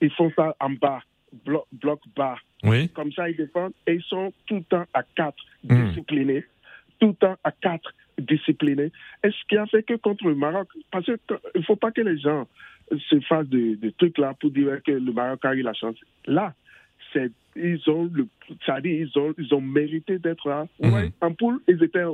ils 0.00 0.10
font 0.12 0.32
ça 0.34 0.56
en 0.60 0.70
bas 0.70 1.02
bloc, 1.44 1.66
bloc 1.72 2.00
bas. 2.16 2.36
Oui. 2.64 2.88
Comme 2.90 3.12
ça, 3.12 3.28
ils 3.28 3.36
défendent 3.36 3.72
et 3.86 3.94
ils 3.94 4.02
sont 4.02 4.32
tout 4.46 4.56
le 4.56 4.64
temps 4.64 4.84
à 4.94 5.02
quatre 5.02 5.42
hmm. 5.64 5.88
disciplinés. 5.88 6.44
Tout 6.98 7.08
le 7.08 7.14
temps 7.14 7.36
à 7.44 7.52
quatre 7.52 7.94
disciplinés. 8.18 8.92
Et 9.22 9.30
ce 9.30 9.46
qui 9.48 9.56
a 9.56 9.66
fait 9.66 9.82
que 9.82 9.94
contre 9.94 10.26
le 10.26 10.34
Maroc, 10.34 10.68
parce 10.90 11.04
qu'il 11.04 11.16
ne 11.54 11.62
faut 11.62 11.76
pas 11.76 11.92
que 11.92 12.00
les 12.00 12.18
gens 12.18 12.48
se 13.08 13.20
fassent 13.20 13.48
de, 13.48 13.90
trucs 13.98 14.18
là 14.18 14.34
pour 14.40 14.50
dire 14.50 14.82
que 14.82 14.92
le 14.92 15.12
Maroc 15.12 15.44
a 15.44 15.54
eu 15.54 15.62
la 15.62 15.74
chance. 15.74 15.96
Là, 16.26 16.54
c'est 17.12 17.30
ils 17.56 17.90
ont 17.90 18.08
le, 18.12 18.28
ça 18.64 18.80
dit, 18.80 18.90
ils 18.90 19.18
ont 19.18 19.34
ils 19.36 19.52
ont 19.52 19.60
mérité 19.60 20.18
d'être 20.18 20.48
là. 20.48 20.66
Hmm. 20.80 21.08
en 21.20 21.34
poule, 21.34 21.60
ils 21.68 21.82
étaient 21.82 22.04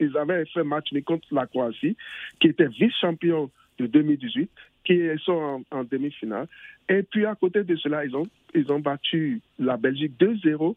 ils, 0.00 0.16
avaient 0.16 0.44
fait 0.46 0.64
match 0.64 0.88
mais 0.92 1.02
contre 1.02 1.26
la 1.32 1.46
Croatie, 1.46 1.96
qui 2.40 2.48
était 2.48 2.68
vice-champion 2.68 3.50
de 3.78 3.86
2018, 3.86 4.50
qui 4.84 5.00
sont 5.24 5.64
en, 5.70 5.84
demi-finale. 5.84 6.46
Et 6.88 7.02
puis 7.02 7.26
à 7.26 7.34
côté 7.34 7.64
de 7.64 7.76
cela, 7.76 8.04
ils 8.04 8.14
ont, 8.16 8.26
ils 8.54 8.70
ont 8.70 8.80
battu 8.80 9.40
la 9.58 9.76
Belgique 9.76 10.12
2-0, 10.20 10.74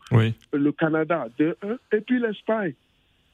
le 0.53 0.71
Canada 0.71 1.27
2-1, 1.39 1.53
et 1.93 2.01
puis 2.01 2.19
l'Espagne. 2.19 2.73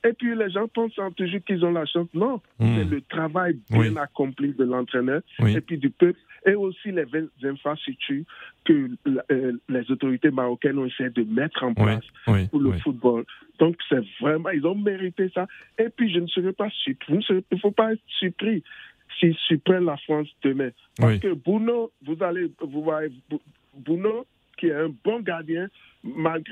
Et 0.04 0.14
puis 0.14 0.36
les 0.36 0.50
gens 0.50 0.68
pensent 0.68 1.00
toujours 1.16 1.44
qu'ils 1.46 1.64
ont 1.64 1.72
la 1.72 1.86
chance. 1.86 2.08
Non, 2.14 2.42
hmm. 2.60 2.76
c'est 2.76 2.86
le 2.86 3.02
travail 3.02 3.60
bien 3.70 3.96
accompli 3.98 4.54
de 4.54 4.64
l'entraîneur 4.64 5.22
et 5.46 5.62
puis 5.62 5.78
du 5.78 5.90
peuple 5.90 6.20
et 6.46 6.56
aussi 6.56 6.92
les 6.92 7.06
infrastructures 7.44 8.24
que 8.66 8.90
euh, 9.32 9.54
les 9.70 9.92
autorités 9.92 10.32
marocaines 10.32 10.80
ont 10.80 10.86
essayé 10.86 11.10
de 11.12 11.24
mettre 11.24 11.64
en 11.64 11.74
place 11.74 12.04
pour 12.26 12.60
le 12.60 12.72
football. 12.80 13.26
Donc 13.60 13.76
c'est 13.90 14.04
vraiment, 14.20 14.50
ils 14.50 14.66
ont 14.66 14.76
mérité 14.76 15.30
ça. 15.34 15.46
Et 15.78 15.90
puis 15.90 16.12
je 16.12 16.20
ne 16.20 16.28
serais 16.28 16.54
pas 16.54 16.70
surpris, 16.72 17.24
il 17.30 17.44
ne 17.52 17.58
faut 17.58 17.72
pas 17.72 17.94
être 17.94 18.02
surpris 18.08 18.64
s'ils 19.20 19.36
suppriment 19.48 19.86
la 19.86 19.98
France 19.98 20.28
demain. 20.44 20.70
Parce 20.98 21.20
que 21.20 21.34
Bruno, 21.34 21.92
vous 22.06 22.22
allez, 22.24 22.52
vous 22.60 22.84
voyez, 22.84 23.12
Bruno, 23.76 24.26
qui 24.58 24.68
est 24.68 24.74
un 24.74 24.94
bon 25.04 25.20
gardien, 25.22 25.68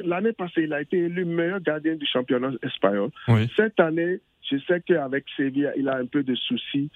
l'année 0.03 0.33
passée, 0.33 0.63
il 0.63 0.73
a 0.73 0.81
été 0.81 0.97
élu 0.97 1.25
meilleur 1.25 1.61
gardien 1.61 1.95
du 1.95 2.05
championnat 2.05 2.51
espagnol. 2.63 3.09
Cette 3.55 3.79
année, 3.79 4.19
je 4.49 4.57
sais 4.67 4.81
qu'avec 4.81 5.25
Sevilla, 5.35 5.71
il 5.77 5.87
a 5.89 5.97
un 5.97 6.05
peu 6.05 6.23
de 6.23 6.35
soucis. 6.35 6.89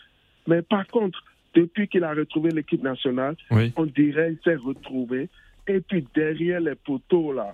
Mais 0.47 0.61
par 0.61 0.87
contre, 0.87 1.23
depuis 1.53 1.87
qu'il 1.87 2.03
a 2.03 2.13
retrouvé 2.13 2.49
l'équipe 2.51 2.83
nationale, 2.83 3.35
on 3.75 3.85
dirait 3.85 4.35
qu'il 4.35 4.39
s'est 4.43 4.55
retrouvé. 4.55 5.29
Et 5.67 5.79
puis 5.79 6.05
derrière 6.13 6.59
les 6.59 6.75
poteaux, 6.75 7.31
là, 7.31 7.53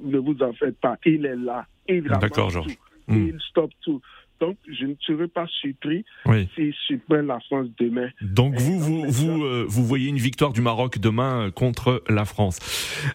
ne 0.00 0.18
vous 0.18 0.42
en 0.42 0.52
faites 0.54 0.78
pas, 0.78 0.96
il 1.04 1.26
est 1.26 1.36
là. 1.36 1.66
Il 1.88 2.04
D'accord, 2.04 2.50
Georges. 2.50 2.76
Il 3.08 3.38
stoppe 3.40 3.72
tout. 3.82 4.00
Donc, 4.42 4.56
je 4.66 4.86
ne 4.86 4.94
serais 5.06 5.28
pas 5.28 5.46
surpris 5.46 6.04
s'ils 6.56 6.74
suppriment 6.88 7.28
la 7.28 7.38
France 7.46 7.68
demain. 7.78 8.08
Donc, 8.20 8.54
vous, 8.56 8.80
vous, 8.80 9.04
vous, 9.06 9.44
euh, 9.44 9.64
vous, 9.68 9.84
voyez 9.84 10.08
une 10.08 10.16
victoire 10.16 10.52
du 10.52 10.60
Maroc 10.60 10.98
demain 10.98 11.46
euh, 11.46 11.50
contre 11.52 12.02
la 12.08 12.24
France. 12.24 12.58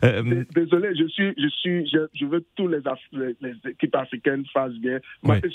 Euh, 0.06 0.46
désolé, 0.56 0.96
je 0.98 1.06
suis, 1.10 1.34
je 1.38 1.50
suis, 1.50 1.92
je, 2.14 2.26
veux 2.26 2.40
que 2.40 2.46
tous 2.56 2.70
les, 2.70 2.80
les, 3.42 3.56
équipes 3.70 3.96
africaines 3.96 4.46
fassent 4.54 4.80
bien. 4.80 5.00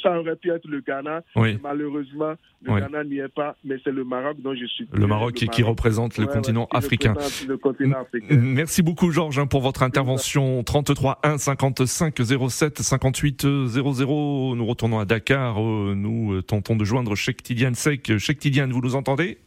Ça 0.02 0.21
aurait 0.21 0.37
pu 0.37 0.50
être 0.50 0.69
le 0.69 0.83
Ghana. 0.83 1.23
Malheureusement, 1.62 2.35
le 2.61 2.79
Ghana 2.79 3.05
n'y 3.05 3.21
est 3.21 3.35
pas, 3.35 3.57
mais 3.64 3.76
c'est 3.83 3.93
le 3.93 4.05
Maroc 4.05 4.37
dont 4.43 4.55
je 4.55 4.67
suis. 4.67 4.87
Le 4.93 5.07
Maroc, 5.07 5.33
qui 5.33 5.62
représente 5.62 6.19
le 6.19 6.26
continent 6.26 6.69
africain. 6.71 7.14
Le 7.49 7.57
continent 7.57 8.02
africain. 8.02 8.37
Merci 8.37 8.83
beaucoup, 8.83 9.11
Georges, 9.11 9.38
hein, 9.38 9.47
pour 9.47 9.62
votre 9.62 9.83
intervention. 9.83 10.62
33 10.64 11.21
1 11.23 11.38
55 11.38 12.14
07 12.50 12.79
58 12.79 13.47
00. 13.69 14.55
Nous 14.55 14.67
retournons 14.67 14.99
à 14.99 15.07
Dakar 15.07 15.62
nous 15.62 16.35
euh, 16.35 16.42
tentons 16.42 16.76
de 16.76 16.85
joindre 16.85 17.14
Cheikh 17.14 17.42
Tidiane 17.42 17.75
Sek. 17.75 18.19
Cheikh 18.19 18.38
Tidiane, 18.38 18.73
vous 18.73 18.81
nous 18.81 18.95
entendez? 18.95 19.38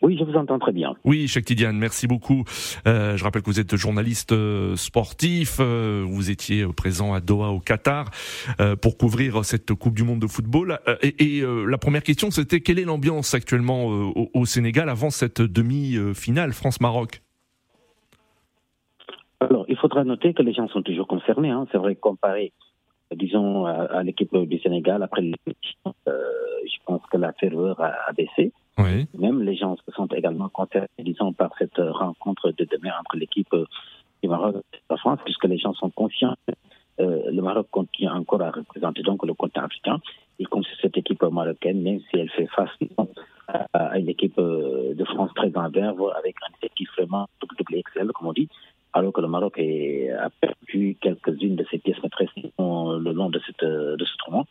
Oui, 0.00 0.16
je 0.16 0.22
vous 0.22 0.34
entends 0.34 0.60
très 0.60 0.70
bien. 0.70 0.94
Oui, 1.04 1.26
Cheikh 1.26 1.44
Tidiane, 1.44 1.76
merci 1.76 2.06
beaucoup. 2.06 2.44
Euh, 2.86 3.16
je 3.16 3.24
rappelle 3.24 3.42
que 3.42 3.50
vous 3.50 3.58
êtes 3.58 3.74
journaliste 3.74 4.30
euh, 4.30 4.76
sportif. 4.76 5.60
vous 5.60 6.30
étiez 6.30 6.64
présent 6.68 7.14
à 7.14 7.20
Doha, 7.20 7.48
au 7.48 7.58
Qatar, 7.58 8.10
pour 8.80 8.96
couvrir 8.96 9.44
cette 9.44 9.74
Coupe 9.74 9.94
du 9.94 10.04
Monde 10.04 10.20
de 10.20 10.28
football. 10.28 10.78
et, 11.02 11.42
la 11.42 11.78
première 11.78 12.04
question, 12.04 12.30
c'était 12.30 12.60
quelle 12.60 12.78
est 12.78 12.84
l'ambiance 12.84 13.34
actuellement 13.34 13.86
au, 13.86 14.46
Sénégal 14.46 14.88
avant 14.88 15.10
cette 15.10 15.42
demi-finale 15.42 16.52
France-Maroc? 16.52 17.20
Alors, 19.40 19.64
il 19.68 19.76
faudra 19.76 20.04
noter 20.04 20.32
que 20.32 20.42
les 20.42 20.52
gens 20.52 20.68
sont 20.68 20.82
toujours 20.82 21.08
concernés. 21.08 21.50
Hein. 21.50 21.66
C'est 21.72 21.78
vrai, 21.78 21.96
comparé 21.96 22.52
disons, 23.14 23.66
à, 23.66 24.02
l'équipe 24.02 24.36
du 24.36 24.58
Sénégal 24.60 25.02
après 25.02 25.22
l'élection, 25.22 25.94
euh, 26.08 26.12
je 26.64 26.76
pense 26.84 27.02
que 27.10 27.16
la 27.16 27.32
ferveur 27.32 27.80
a, 27.80 28.12
baissé. 28.12 28.52
Même 29.18 29.42
les 29.42 29.56
gens 29.56 29.76
se 29.76 29.92
sont 29.92 30.06
également 30.06 30.48
concernés, 30.48 30.86
disons, 30.98 31.32
par 31.32 31.50
cette 31.58 31.78
rencontre 31.78 32.52
de 32.52 32.64
demain 32.64 32.92
entre 33.00 33.16
l'équipe 33.16 33.54
du 34.22 34.28
Maroc 34.28 34.56
et 34.72 34.78
la 34.88 34.96
France, 34.96 35.18
puisque 35.24 35.44
les 35.44 35.58
gens 35.58 35.74
sont 35.74 35.90
conscients 35.90 36.34
que 36.46 36.54
euh, 37.00 37.30
le 37.30 37.42
Maroc 37.42 37.68
continue 37.70 38.08
encore 38.08 38.42
à 38.42 38.50
représenter 38.50 39.02
donc 39.02 39.24
le 39.24 39.34
continent 39.34 39.66
africain. 39.66 39.98
Comme 40.50 40.62
c'est 40.62 40.80
cette 40.82 40.96
équipe 40.96 41.22
marocaine, 41.22 41.82
même 41.82 42.00
si 42.00 42.18
elle 42.18 42.30
fait 42.30 42.46
face 42.46 42.70
à, 43.72 43.98
une 43.98 44.08
équipe 44.08 44.38
euh, 44.38 44.94
de 44.94 45.04
France 45.04 45.30
très 45.34 45.56
en 45.56 45.68
verve, 45.68 46.00
avec 46.16 46.36
un 46.48 46.52
effectif 46.56 46.88
vraiment 46.96 47.28
double 47.40 47.82
XL, 47.82 48.12
comme 48.12 48.28
on 48.28 48.32
dit, 48.32 48.48
alors 48.92 49.12
que 49.12 49.20
le 49.20 49.28
Maroc 49.28 49.58
a 49.58 50.30
perdu 50.40 50.96
quelques-unes 51.00 51.56
de 51.56 51.64
ses 51.70 51.78
pièces 51.78 52.02
maîtresses 52.02 52.30
le 52.58 53.12
long 53.12 53.30
de, 53.30 53.40
cette, 53.46 53.64
de 53.64 54.04
ce 54.04 54.16
tournoi. 54.24 54.44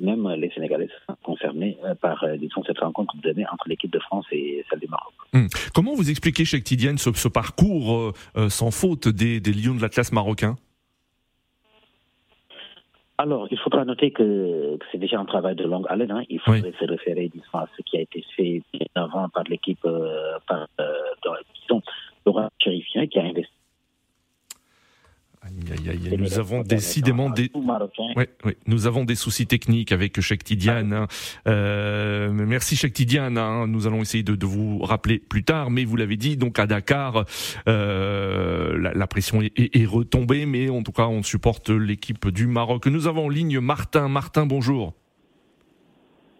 Même 0.00 0.28
les 0.36 0.50
Sénégalais 0.50 0.88
sont 1.06 1.16
concernés 1.22 1.76
euh, 1.84 1.94
par 1.94 2.24
euh, 2.24 2.36
disons, 2.36 2.62
cette 2.64 2.78
rencontre 2.78 3.14
donnée 3.22 3.44
entre 3.52 3.68
l'équipe 3.68 3.90
de 3.90 3.98
France 3.98 4.26
et 4.32 4.64
celle 4.68 4.80
du 4.80 4.88
Maroc. 4.88 5.12
Hmm. 5.32 5.46
Comment 5.74 5.94
vous 5.94 6.10
expliquez, 6.10 6.44
chez 6.44 6.62
Tidiane, 6.62 6.98
ce, 6.98 7.12
ce 7.12 7.28
parcours 7.28 8.12
euh, 8.36 8.48
sans 8.48 8.70
faute 8.70 9.08
des, 9.08 9.40
des 9.40 9.52
Lions 9.52 9.74
de 9.74 9.82
l'Atlas 9.82 10.12
marocain? 10.12 10.56
Alors, 13.18 13.48
il 13.50 13.58
faudra 13.58 13.84
noter 13.84 14.12
que, 14.12 14.78
c'est 14.92 14.98
déjà 14.98 15.18
un 15.18 15.24
travail 15.24 15.56
de 15.56 15.64
longue 15.64 15.86
haleine. 15.88 16.12
Hein. 16.12 16.22
Il 16.28 16.38
faudrait 16.38 16.72
se 16.78 16.84
référer 16.84 17.28
disons, 17.28 17.58
à 17.58 17.66
ce 17.76 17.82
qui 17.82 17.98
a 17.98 18.00
été 18.00 18.24
fait 18.36 18.62
bien 18.72 18.86
avant 18.94 19.28
par 19.28 19.42
l'équipe, 19.44 19.86
par 20.46 20.68
euh, 20.80 20.86
disons, 21.60 21.82
Laurent 22.24 22.48
Chérifien, 22.60 23.06
qui 23.08 23.18
a 23.18 23.24
investi 23.24 23.52
nous 26.16 26.38
avons 26.38 26.62
décidément 26.62 27.30
des... 27.30 27.50
Nous 28.66 28.86
avons 28.86 29.04
des 29.04 29.14
soucis 29.14 29.46
techniques 29.46 29.92
avec 29.92 30.20
Cheikh 30.20 30.44
Tidiane. 30.44 30.92
Hein. 30.92 31.06
Euh, 31.46 32.30
merci 32.32 32.76
Cheikh 32.76 32.92
Tidiane. 32.92 33.38
Hein. 33.38 33.66
Nous 33.66 33.86
allons 33.86 34.02
essayer 34.02 34.22
de, 34.22 34.46
vous 34.46 34.78
rappeler 34.78 35.18
plus 35.18 35.44
tard. 35.44 35.70
Mais 35.70 35.84
vous 35.84 35.96
l'avez 35.96 36.16
dit, 36.16 36.36
donc 36.36 36.58
à 36.58 36.66
Dakar, 36.66 37.24
euh, 37.68 38.92
la, 38.94 39.06
pression 39.06 39.40
est, 39.42 39.86
retombée. 39.86 40.46
Mais 40.46 40.68
en 40.68 40.82
tout 40.82 40.92
cas, 40.92 41.06
on 41.06 41.22
supporte 41.22 41.70
l'équipe 41.70 42.28
du 42.28 42.46
Maroc. 42.46 42.86
Nous 42.86 43.06
avons 43.06 43.26
en 43.26 43.28
ligne 43.28 43.60
Martin. 43.60 44.08
Martin, 44.08 44.46
bonjour. 44.46 44.94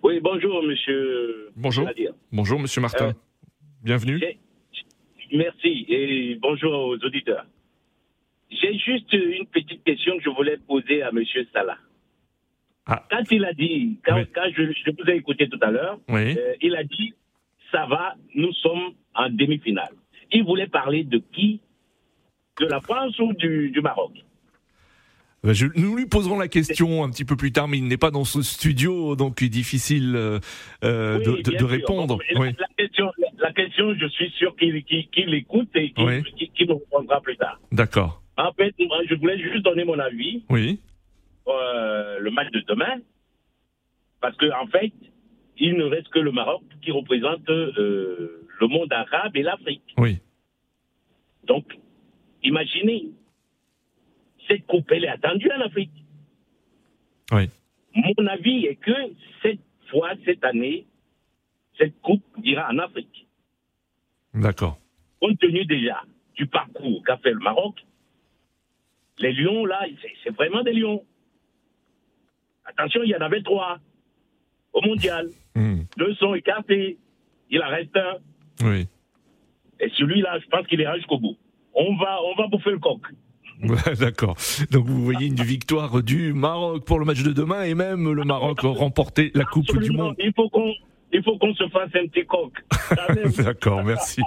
Oui, 0.02 0.20
bonjour 0.22 0.62
monsieur. 0.62 1.50
Bonjour. 1.56 1.88
Bonjour 2.32 2.60
monsieur 2.60 2.80
Martin. 2.80 3.08
Euh, 3.08 3.12
Bienvenue. 3.82 4.20
Merci 5.32 5.86
et 5.88 6.38
bonjour 6.40 6.72
aux 6.72 6.96
auditeurs. 7.04 7.44
J'ai 8.50 8.78
juste 8.78 9.12
une 9.12 9.46
petite 9.46 9.84
question 9.84 10.16
que 10.16 10.24
je 10.24 10.30
voulais 10.30 10.56
poser 10.56 11.02
à 11.02 11.10
M. 11.10 11.22
Salah. 11.52 11.78
Ah. 12.86 13.04
Quand 13.10 13.30
il 13.30 13.44
a 13.44 13.52
dit, 13.52 13.98
quand, 14.04 14.16
je, 14.56 14.62
vous 14.62 15.10
ai 15.10 15.16
écouté 15.16 15.48
tout 15.48 15.58
à 15.60 15.70
l'heure, 15.70 15.98
euh, 16.10 16.54
il 16.62 16.74
a 16.74 16.84
dit 16.84 17.12
ça 17.70 17.86
va, 17.86 18.14
nous 18.34 18.52
sommes 18.54 18.94
en 19.14 19.28
demi-finale. 19.28 19.92
Il 20.32 20.44
voulait 20.44 20.68
parler 20.68 21.04
de 21.04 21.22
qui? 21.32 21.60
De 22.60 22.66
la 22.66 22.80
France 22.80 23.18
ou 23.18 23.34
du, 23.34 23.78
Maroc? 23.82 24.12
Bah, 25.44 25.52
nous 25.76 25.96
lui 25.96 26.06
poserons 26.06 26.38
la 26.38 26.48
question 26.48 27.04
un 27.04 27.10
petit 27.10 27.24
peu 27.24 27.36
plus 27.36 27.52
tard, 27.52 27.68
mais 27.68 27.78
il 27.78 27.86
n'est 27.86 27.98
pas 27.98 28.10
dans 28.10 28.24
ce 28.24 28.42
studio, 28.42 29.14
donc 29.14 29.40
il 29.40 29.46
est 29.46 29.50
difficile 29.50 30.14
euh, 30.16 30.40
euh 30.82 31.18
de, 31.20 31.64
répondre. 31.64 32.18
la, 32.30 32.52
question, 32.76 33.12
la, 33.38 33.52
question, 33.52 33.94
je 33.94 34.06
suis 34.08 34.30
sûr 34.30 34.56
qu'il 34.56 34.74
écoute 35.34 35.68
et 35.74 35.92
qu'il 35.92 36.06
me 36.66 36.72
répondra 36.72 37.20
plus 37.20 37.36
tard. 37.36 37.60
D'accord. 37.70 38.22
En 38.38 38.52
fait, 38.52 38.72
je 38.78 39.14
voulais 39.16 39.38
juste 39.38 39.64
donner 39.64 39.84
mon 39.84 39.98
avis. 39.98 40.44
Oui. 40.48 40.80
Euh, 41.48 42.18
le 42.20 42.30
match 42.30 42.50
de 42.52 42.60
demain, 42.60 43.00
parce 44.20 44.36
qu'en 44.36 44.62
en 44.62 44.66
fait, 44.66 44.92
il 45.56 45.74
ne 45.74 45.84
reste 45.84 46.08
que 46.08 46.18
le 46.18 46.30
Maroc 46.30 46.62
qui 46.82 46.92
représente 46.92 47.48
euh, 47.50 48.46
le 48.60 48.66
monde 48.68 48.92
arabe 48.92 49.34
et 49.36 49.42
l'Afrique. 49.42 49.94
Oui. 49.96 50.18
Donc, 51.44 51.78
imaginez, 52.42 53.06
cette 54.46 54.66
coupe, 54.66 54.90
elle 54.92 55.04
est 55.04 55.08
attendue 55.08 55.50
en 55.50 55.60
Afrique. 55.62 56.04
Oui. 57.32 57.48
Mon 57.94 58.26
avis 58.26 58.66
est 58.66 58.76
que 58.76 58.92
cette 59.42 59.60
fois, 59.90 60.10
cette 60.24 60.44
année, 60.44 60.86
cette 61.76 62.00
coupe 62.02 62.24
ira 62.44 62.68
en 62.70 62.78
Afrique. 62.78 63.26
D'accord. 64.34 64.78
Compte 65.20 65.38
tenu 65.40 65.64
déjà 65.64 66.02
du 66.36 66.46
parcours 66.46 67.02
qu'a 67.04 67.16
fait 67.16 67.32
le 67.32 67.40
Maroc, 67.40 67.74
les 69.20 69.32
lions, 69.32 69.64
là, 69.64 69.80
c'est 70.24 70.34
vraiment 70.34 70.62
des 70.62 70.72
lions. 70.72 71.04
Attention, 72.64 73.02
il 73.02 73.10
y 73.10 73.16
en 73.16 73.20
avait 73.20 73.42
trois 73.42 73.78
au 74.72 74.82
mondial. 74.82 75.28
Hmm. 75.54 75.82
Deux 75.96 76.14
sont 76.14 76.34
écartés. 76.34 76.98
Il 77.50 77.62
en 77.62 77.68
reste 77.68 77.96
un. 77.96 78.16
Oui. 78.64 78.86
Et 79.80 79.88
celui-là, 79.96 80.38
je 80.40 80.46
pense 80.48 80.66
qu'il 80.66 80.80
ira 80.80 80.96
jusqu'au 80.96 81.18
bout. 81.18 81.36
On 81.74 81.96
va, 81.96 82.18
on 82.22 82.34
va 82.34 82.48
bouffer 82.48 82.70
le 82.70 82.78
coq. 82.78 83.00
D'accord. 84.00 84.36
Donc 84.70 84.86
vous 84.86 85.04
voyez 85.04 85.26
une 85.26 85.42
victoire 85.42 86.02
du 86.02 86.32
Maroc 86.32 86.84
pour 86.84 86.98
le 86.98 87.04
match 87.04 87.22
de 87.22 87.32
demain 87.32 87.64
et 87.64 87.74
même 87.74 88.12
le 88.12 88.24
Maroc 88.24 88.60
remporter 88.62 89.32
la 89.34 89.44
Coupe 89.44 89.76
du 89.78 89.90
Monde. 89.90 90.14
Il 90.18 90.32
faut 90.34 90.48
qu'on 90.48 90.72
il 91.12 91.22
faut 91.22 91.38
qu'on 91.38 91.54
se 91.54 91.68
fasse 91.68 91.90
un 91.94 92.06
petit 92.06 92.26
coq. 92.26 92.52
D'accord, 93.42 93.82
merci. 93.82 94.20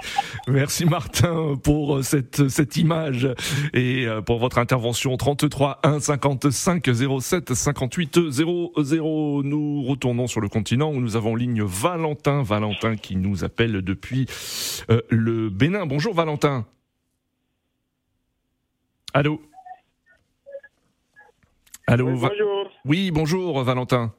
Merci 0.48 0.84
Martin 0.84 1.54
pour 1.62 1.96
euh, 1.96 2.02
cette, 2.02 2.48
cette 2.48 2.76
image 2.76 3.28
et 3.72 4.06
euh, 4.06 4.20
pour 4.20 4.38
votre 4.38 4.58
intervention 4.58 5.16
33 5.16 5.80
1 5.82 6.00
55 6.00 6.88
07 7.20 7.54
58 7.54 8.30
00. 8.30 9.42
Nous 9.44 9.82
retournons 9.84 10.26
sur 10.26 10.40
le 10.40 10.48
continent 10.48 10.90
où 10.90 11.00
nous 11.00 11.16
avons 11.16 11.36
ligne 11.36 11.62
Valentin. 11.62 12.42
Valentin 12.42 12.96
qui 12.96 13.16
nous 13.16 13.44
appelle 13.44 13.82
depuis 13.82 14.26
euh, 14.90 15.00
le 15.08 15.50
Bénin. 15.50 15.86
Bonjour 15.86 16.14
Valentin. 16.14 16.66
Allô? 19.14 19.40
Allô 21.86 22.06
Bonjour. 22.06 22.70
Oui, 22.84 23.10
bonjour 23.10 23.62
Valentin. 23.62 24.12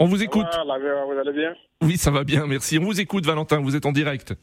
On 0.00 0.06
vous 0.06 0.22
écoute. 0.22 0.46
vous 0.46 1.18
allez 1.18 1.32
bien 1.32 1.54
Oui, 1.82 1.96
ça 1.96 2.10
va 2.10 2.24
bien, 2.24 2.46
merci. 2.46 2.78
On 2.78 2.84
vous 2.84 3.00
écoute, 3.00 3.24
Valentin, 3.26 3.60
vous 3.60 3.76
êtes 3.76 3.86
en 3.86 3.92
direct. 3.92 4.34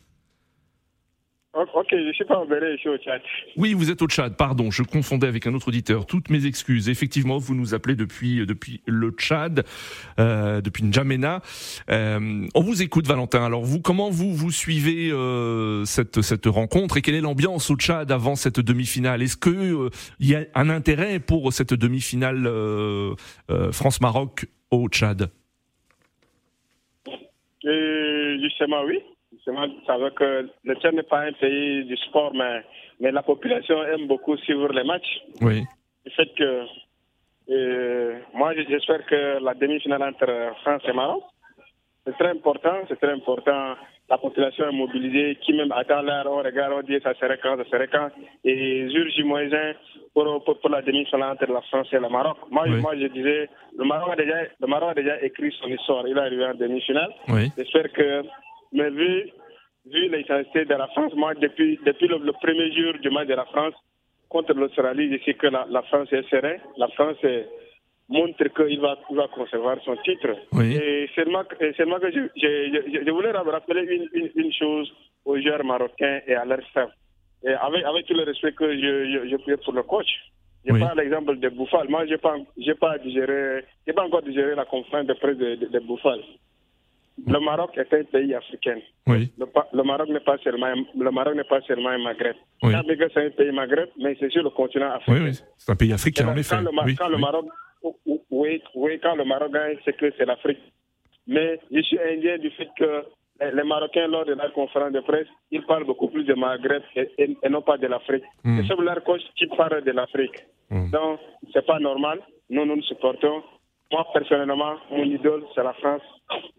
Ok, 1.53 1.87
je 1.91 2.13
suis 2.13 2.23
pas 2.23 2.37
en 2.37 2.45
je 2.47 2.77
suis 2.77 2.87
au 2.87 2.97
Tchad. 2.97 3.21
Oui, 3.57 3.73
vous 3.73 3.91
êtes 3.91 4.01
au 4.01 4.07
Tchad, 4.07 4.37
pardon, 4.37 4.71
je 4.71 4.83
confondais 4.83 5.27
avec 5.27 5.47
un 5.47 5.53
autre 5.53 5.67
auditeur. 5.67 6.05
Toutes 6.05 6.29
mes 6.29 6.45
excuses. 6.45 6.87
Effectivement, 6.87 7.37
vous 7.37 7.55
nous 7.55 7.73
appelez 7.73 7.95
depuis, 7.95 8.45
depuis 8.45 8.81
le 8.85 9.11
Tchad, 9.11 9.65
euh, 10.17 10.61
depuis 10.61 10.83
N'Djamena. 10.83 11.41
Euh, 11.89 12.47
on 12.55 12.61
vous 12.61 12.81
écoute, 12.81 13.05
Valentin. 13.05 13.43
Alors, 13.43 13.65
vous, 13.65 13.81
comment 13.81 14.09
vous, 14.09 14.33
vous 14.33 14.51
suivez 14.51 15.11
euh, 15.11 15.83
cette, 15.83 16.21
cette 16.21 16.45
rencontre 16.45 16.95
et 16.95 17.01
quelle 17.01 17.15
est 17.15 17.21
l'ambiance 17.21 17.69
au 17.69 17.75
Tchad 17.75 18.09
avant 18.13 18.35
cette 18.35 18.61
demi-finale? 18.61 19.21
Est-ce 19.21 19.35
qu'il 19.35 19.89
il 20.21 20.29
y 20.29 20.35
a 20.35 20.45
un 20.55 20.69
intérêt 20.69 21.19
pour 21.19 21.51
cette 21.51 21.73
demi-finale 21.73 22.49
France-Maroc 23.71 24.45
au 24.69 24.87
Tchad? 24.87 25.29
Justement, 27.63 28.83
oui. 28.83 29.01
Justement, 29.33 29.65
savez 29.85 30.11
que 30.11 30.49
le 30.63 30.75
Tchad 30.75 30.93
n'est 30.93 31.03
pas 31.03 31.21
un 31.21 31.31
pays 31.31 31.85
du 31.85 31.95
sport, 31.97 32.33
mais, 32.33 32.63
mais 32.99 33.11
la 33.11 33.23
population 33.23 33.81
aime 33.83 34.07
beaucoup 34.07 34.35
suivre 34.37 34.73
les 34.73 34.83
matchs. 34.83 35.21
Oui. 35.41 35.63
Le 36.05 36.11
fait 36.11 36.29
que 36.37 36.65
euh, 37.49 38.19
moi, 38.33 38.53
j'espère 38.55 39.05
que 39.05 39.43
la 39.43 39.53
demi-finale 39.53 40.03
entre 40.03 40.53
France 40.61 40.81
et 40.87 40.93
Maroc, 40.93 41.23
c'est 42.05 42.17
très 42.17 42.29
important, 42.29 42.75
c'est 42.87 42.99
très 42.99 43.11
important. 43.11 43.75
La 44.11 44.17
population 44.17 44.67
est 44.67 44.75
mobilisée, 44.75 45.37
qui 45.41 45.53
même 45.53 45.71
attend 45.71 46.01
l'heure, 46.01 46.27
on 46.27 46.43
regarde, 46.43 46.73
on 46.73 46.81
dit 46.81 46.99
ça 47.01 47.13
serait 47.13 47.39
quand, 47.41 47.55
ça 47.55 47.63
serait 47.69 47.87
quand. 47.87 48.09
Et 48.43 48.89
jour 48.93 49.07
J-1 49.07 49.73
pour, 50.13 50.59
pour, 50.59 50.69
la 50.69 50.81
demi-finale 50.81 51.31
entre 51.31 51.49
la 51.49 51.61
France 51.61 51.87
et 51.93 51.95
le 51.95 52.09
Maroc. 52.09 52.35
Moi, 52.51 52.67
moi 52.67 52.93
je 52.99 53.07
disais, 53.07 53.47
le 53.77 53.85
Maroc, 53.85 54.09
a 54.11 54.15
déjà, 54.17 54.35
le 54.59 54.67
Maroc 54.67 54.89
a 54.89 54.93
déjà 54.95 55.21
écrit 55.21 55.55
son 55.61 55.69
histoire, 55.69 56.05
il 56.09 56.17
est 56.17 56.19
arrivé 56.19 56.45
en 56.45 56.55
demi-finale. 56.55 57.13
J'espère 57.57 57.89
que, 57.93 58.23
mais 58.73 58.89
vu, 58.89 59.29
vu 59.85 60.09
l'intensité 60.09 60.65
de 60.65 60.75
la 60.75 60.87
France, 60.87 61.13
moi, 61.15 61.33
depuis, 61.35 61.79
depuis 61.85 62.09
le, 62.09 62.33
premier 62.33 62.69
jour 62.73 62.99
du 63.01 63.09
match 63.11 63.29
de 63.29 63.35
la 63.35 63.45
France 63.45 63.75
contre 64.27 64.53
l'Australie, 64.53 65.09
je 65.17 65.23
sais 65.23 65.35
que 65.35 65.47
la, 65.47 65.65
la 65.69 65.83
France 65.83 66.11
est 66.11 66.29
sereine, 66.29 66.59
la 66.75 66.89
France 66.89 67.15
est 67.23 67.47
montre 68.11 68.43
qu'il 68.49 68.79
va, 68.79 68.97
va 69.11 69.27
conserver 69.29 69.81
son 69.85 69.95
titre. 69.97 70.29
Et 70.61 71.09
seulement, 71.15 71.43
seulement 71.77 71.99
que 71.99 72.11
je, 72.11 72.19
je, 72.35 73.03
je, 73.05 73.11
voulais 73.11 73.31
rappeler 73.31 73.83
une, 74.13 74.29
une, 74.35 74.53
chose 74.53 74.91
aux 75.25 75.39
joueurs 75.39 75.63
marocains 75.63 76.19
et 76.27 76.35
à 76.35 76.45
leur 76.45 76.59
staff. 76.69 76.89
Et 77.43 77.53
avec, 77.53 77.83
avec 77.85 78.05
tout 78.05 78.13
le 78.13 78.23
respect 78.23 78.51
que 78.51 78.71
je, 78.73 79.29
je, 79.29 79.55
pour 79.55 79.73
le 79.73 79.83
coach, 79.83 80.09
je 80.65 80.73
prends 80.73 80.93
l'exemple 80.93 81.37
de 81.39 81.49
Bouffal. 81.49 81.89
Moi, 81.89 82.05
je 82.05 82.11
n'ai 82.11 82.17
pas, 82.17 82.35
pas, 82.79 82.97
digéré, 82.99 83.63
pas 83.95 84.03
encore 84.03 84.21
digéré 84.21 84.53
la 84.55 84.65
conférence 84.65 85.07
de 85.07 85.13
presse 85.13 85.37
de, 85.37 85.55
de, 85.55 85.79
Bouffal. 85.79 86.19
Le 87.25 87.39
Maroc 87.39 87.71
est 87.77 87.93
un 87.93 88.03
pays 88.03 88.33
africain. 88.35 88.79
Oui. 89.07 89.31
Le, 89.37 89.83
Maroc 89.83 90.09
n'est 90.09 90.19
pas 90.19 90.37
seulement 90.43 90.73
le 90.97 91.11
Maroc 91.11 91.35
n'est 91.35 91.43
pas 91.43 91.61
seulement 91.61 91.89
un 91.89 91.97
Maghreb. 91.97 92.35
Oui. 92.61 92.73
C'est 93.13 93.25
un 93.25 93.29
pays 93.31 93.51
Maghreb, 93.51 93.89
mais 93.99 94.15
c'est 94.19 94.31
sur 94.31 94.43
le 94.43 94.49
continent 94.49 94.91
africain. 94.91 95.23
Oui, 95.23 95.29
oui. 95.29 95.39
c'est 95.57 95.71
un 95.71 95.75
pays 95.75 95.93
africain 95.93 96.27
en 96.27 96.35
effet. 96.35 96.55
Quand 96.55 96.61
le, 96.61 96.95
quand 96.95 97.09
le 97.09 97.17
Maroc 97.17 97.45
oui, 98.31 98.61
oui, 98.75 98.99
quand 99.01 99.15
le 99.15 99.25
Maroc 99.25 99.51
gagne, 99.51 99.77
c'est 99.85 99.95
que 99.95 100.11
c'est 100.17 100.25
l'Afrique. 100.25 100.59
Mais 101.27 101.59
je 101.71 101.81
suis 101.81 101.99
indien 101.99 102.37
du 102.37 102.49
fait 102.51 102.69
que 102.77 103.05
les 103.53 103.63
Marocains, 103.63 104.07
lors 104.07 104.25
de 104.25 104.33
la 104.33 104.49
conférence 104.49 104.91
de 104.91 104.99
presse, 104.99 105.27
ils 105.51 105.63
parlent 105.63 105.85
beaucoup 105.85 106.07
plus 106.07 106.23
de 106.23 106.33
Maghreb 106.33 106.83
et, 106.95 107.37
non 107.49 107.61
pas 107.61 107.77
de 107.77 107.87
l'Afrique. 107.87 108.23
Mm. 108.43 108.61
C'est 108.67 108.79
leur 108.79 109.03
coach 109.03 109.21
qui 109.35 109.47
parle 109.47 109.83
de 109.83 109.91
l'Afrique. 109.91 110.45
Mm. 110.69 110.91
Donc, 110.91 111.19
c'est 111.53 111.65
pas 111.65 111.79
normal. 111.79 112.19
Nous, 112.49 112.65
nous 112.65 112.75
nous 112.75 112.83
supportons. 112.83 113.41
Moi, 113.91 114.07
personnellement, 114.13 114.75
mon 114.91 115.03
idole, 115.03 115.43
c'est 115.53 115.63
la 115.63 115.73
France. 115.73 116.01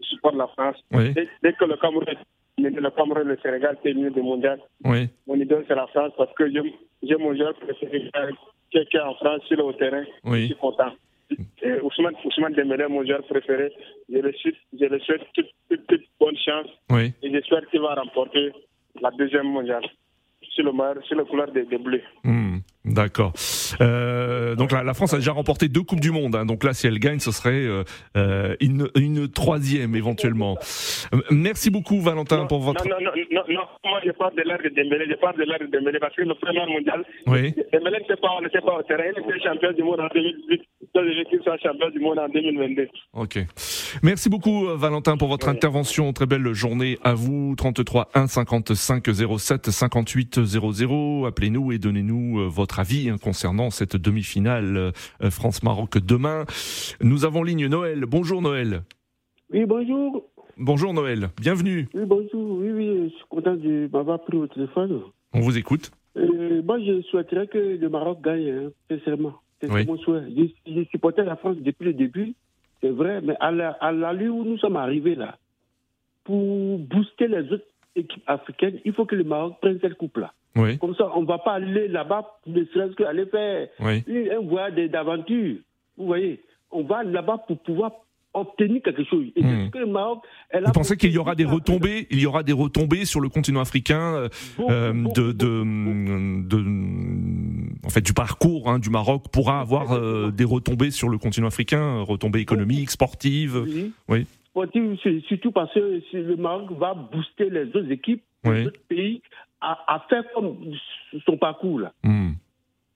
Je 0.01 0.07
supporte 0.07 0.35
la 0.35 0.47
France. 0.47 0.75
Dès, 0.91 1.53
que 1.53 1.65
le 1.65 1.77
Cameroun, 1.77 2.05
le 2.57 2.89
Cameroun 2.91 3.27
le 3.27 3.37
Sénégal 3.41 3.77
terminé 3.81 4.09
du 4.09 4.21
mondial, 4.21 4.59
mon 4.83 5.35
idole, 5.35 5.65
c'est 5.67 5.75
la 5.75 5.87
France 5.87 6.11
parce 6.17 6.33
que 6.33 6.51
j'ai 6.51 7.15
mon 7.15 7.35
joueur 7.35 7.53
préféré 7.55 8.09
quelqu'un 8.71 9.05
en 9.05 9.15
France 9.15 9.41
sur 9.47 9.65
le 9.65 9.73
terrain. 9.73 10.03
Je 10.25 10.45
suis 10.45 10.55
content. 10.55 10.91
Et 11.61 11.79
Ousmane, 11.81 12.15
Ousmane 12.25 12.53
Dembélé, 12.53 12.87
mon 12.87 13.05
joueur 13.05 13.23
préféré, 13.23 13.71
je 14.09 14.17
le 14.17 14.33
souhaite, 14.33 14.55
je 14.79 14.85
le 14.85 14.99
souhaite 14.99 15.21
toute, 15.33 15.49
toute, 15.69 15.87
toute, 15.87 16.03
bonne 16.19 16.37
chance. 16.37 16.67
Oui. 16.89 17.13
Et 17.21 17.31
j'espère 17.31 17.67
qu'il 17.69 17.81
va 17.81 17.95
remporter 17.95 18.51
la 19.01 19.11
deuxième 19.11 19.47
mondiale 19.47 19.83
sur 20.53 20.63
le, 20.63 21.01
sur 21.03 21.15
le 21.15 21.25
couleur 21.25 21.51
des, 21.51 21.63
des 21.63 21.77
Bleus. 21.77 22.01
Hmm. 22.23 22.57
D'accord. 22.85 23.31
Euh, 23.79 24.55
donc 24.55 24.73
la, 24.73 24.83
la, 24.83 24.93
France 24.93 25.13
a 25.13 25.17
déjà 25.17 25.31
remporté 25.31 25.69
deux 25.69 25.83
coupes 25.83 26.01
du 26.01 26.11
monde. 26.11 26.35
Hein. 26.35 26.45
Donc 26.45 26.65
là, 26.65 26.73
si 26.73 26.85
elle 26.85 26.99
gagne, 26.99 27.19
ce 27.19 27.31
serait 27.31 27.65
euh, 27.65 27.83
euh 28.17 28.55
une, 28.59 28.89
une, 28.95 29.31
troisième 29.31 29.95
éventuellement. 29.95 30.57
Merci 31.31 31.69
beaucoup, 31.69 32.01
Valentin, 32.01 32.45
pour 32.45 32.59
votre. 32.59 32.85
Non, 32.87 32.95
non, 32.99 33.11
non, 33.31 33.43
non, 33.49 33.61
moi 33.85 34.01
je 34.05 34.11
parle 34.11 34.35
de 34.35 34.41
l'ère 34.41 34.57
de 34.61 34.69
Dembélé. 34.69 35.05
Je 35.09 35.15
parle 35.15 35.37
de 35.37 35.43
l'ère 35.43 35.59
de 35.59 35.67
Dembélé 35.67 35.97
parce 35.99 36.13
que 36.13 36.23
le 36.23 36.35
premier 36.35 36.65
mondial, 36.65 37.05
oui. 37.27 37.55
Dembélé 37.71 37.99
n'était 37.99 38.17
pas, 38.17 38.39
pas 38.65 38.77
au 38.79 38.83
terrain. 38.83 39.03
Il 39.15 39.23
était 39.23 39.43
champion 39.43 39.71
du 39.71 39.83
monde 39.83 40.01
en 40.01 40.07
2018. 40.13 40.61
Qu'il 40.93 41.41
soit 41.43 41.57
champion 41.57 41.89
du 41.89 41.99
monde 41.99 42.19
en 42.19 42.29
2022. 42.29 42.87
Ok. 43.13 43.39
Merci 44.03 44.29
beaucoup, 44.29 44.67
euh, 44.67 44.75
Valentin, 44.75 45.17
pour 45.17 45.27
votre 45.27 45.49
intervention. 45.49 46.13
Très 46.13 46.25
belle 46.25 46.53
journée 46.53 46.97
à 47.03 47.13
vous. 47.13 47.55
33 47.55 48.09
1 48.13 48.27
55 48.27 49.03
07 49.37 49.69
58 49.69 50.43
00. 50.43 51.25
Appelez-nous 51.25 51.71
et 51.71 51.79
donnez-nous 51.79 52.49
votre 52.49 52.79
avis 52.79 53.09
hein, 53.09 53.17
concernant 53.21 53.69
cette 53.69 53.95
demi-finale 53.95 54.77
euh, 54.77 54.91
France-Maroc 55.29 55.97
demain. 55.97 56.45
Nous 57.01 57.25
avons 57.25 57.43
ligne 57.43 57.67
Noël. 57.67 58.05
Bonjour 58.05 58.41
Noël. 58.41 58.81
Oui, 59.51 59.65
bonjour. 59.65 60.23
Bonjour 60.57 60.93
Noël, 60.93 61.29
bienvenue. 61.41 61.87
Oui, 61.95 62.03
bonjour. 62.05 62.59
Oui, 62.59 62.71
oui, 62.71 63.09
je 63.09 63.15
suis 63.15 63.25
content 63.29 63.55
de 63.55 63.89
m'avoir 63.91 64.21
pris 64.23 64.37
au 64.37 64.45
téléphone. 64.47 65.01
On 65.33 65.39
vous 65.39 65.57
écoute. 65.57 65.91
Euh, 66.15 66.61
moi, 66.63 66.79
je 66.79 67.01
souhaiterais 67.09 67.47
que 67.47 67.57
le 67.57 67.89
Maroc 67.89 68.21
gagne, 68.23 68.49
hein, 68.49 68.69
sincèrement. 68.89 69.33
C'est 69.67 69.85
mon 69.85 69.97
souhait. 69.97 70.23
Je, 70.65 70.83
supportais 70.91 71.23
la 71.23 71.35
France 71.35 71.57
depuis 71.57 71.85
le 71.85 71.93
début, 71.93 72.33
c'est 72.81 72.89
vrai, 72.89 73.21
mais 73.21 73.35
à 73.39 73.51
la, 73.51 73.69
à 73.79 73.93
où 73.93 74.43
nous 74.43 74.57
sommes 74.57 74.75
arrivés 74.75 75.15
là, 75.15 75.37
pour 76.23 76.79
booster 76.79 77.27
les 77.27 77.51
autres 77.51 77.65
équipe 77.95 78.23
africaine, 78.27 78.79
il 78.85 78.93
faut 78.93 79.05
que 79.05 79.15
le 79.15 79.23
Maroc 79.23 79.57
prenne 79.61 79.79
cette 79.79 79.95
coupe-là. 79.95 80.33
Comme 80.79 80.95
ça, 80.95 81.09
on 81.15 81.21
ne 81.21 81.27
va 81.27 81.39
pas 81.39 81.53
aller 81.53 81.87
là-bas, 81.87 82.39
ne 82.45 82.63
serait-ce 82.65 82.93
qu'aller 82.93 83.25
faire 83.25 83.69
un 83.79 84.39
voyage 84.41 84.89
d'aventure. 84.89 85.57
Vous 85.97 86.05
voyez, 86.05 86.41
on 86.71 86.83
va 86.83 87.03
là-bas 87.03 87.43
pour 87.47 87.57
pouvoir 87.59 87.91
obtenir 88.33 88.81
quelque 88.81 89.03
chose. 89.03 89.27
Et 89.35 89.43
hmm. 89.43 89.69
que 89.71 89.77
le 89.77 89.85
Maroc, 89.85 90.23
Vous 90.53 90.71
pensez 90.71 90.97
qu'il 90.97 91.11
y 91.11 91.17
aura 91.17 91.35
des 91.35 91.45
retombées 91.45 92.07
Il 92.09 92.19
y 92.19 92.25
aura 92.25 92.43
des 92.43 92.53
retombées 92.53 93.05
sur 93.05 93.21
le 93.21 93.29
continent 93.29 93.61
africain 93.61 94.15
euh, 94.15 94.29
euh, 94.59 94.93
de, 95.13 95.31
de, 95.31 96.47
de, 96.47 97.85
en 97.85 97.89
fait, 97.89 98.01
du 98.01 98.13
parcours 98.13 98.69
hein, 98.69 98.79
du 98.79 98.89
Maroc 98.89 99.25
pourra 99.31 99.59
avoir 99.59 99.91
euh, 99.91 100.31
des 100.31 100.43
retombées 100.43 100.91
sur 100.91 101.09
le 101.09 101.17
continent 101.17 101.47
africain, 101.47 102.01
retombées 102.01 102.39
économiques, 102.39 102.91
sportives. 102.91 103.91
Oui. 104.09 104.25
Sportives, 104.49 104.97
surtout 105.27 105.51
parce 105.51 105.73
que 105.73 106.01
le 106.13 106.35
Maroc 106.35 106.71
va 106.77 106.93
booster 106.93 107.49
les 107.49 107.67
autres 107.67 107.91
équipes, 107.91 108.23
les 108.43 108.67
autres 108.67 108.79
pays 108.87 109.21
à, 109.61 110.05
faire 110.09 110.23
comme 110.33 110.57
son 111.25 111.37
parcours 111.37 111.79
là. 111.79 111.93
Hmm. 112.03 112.31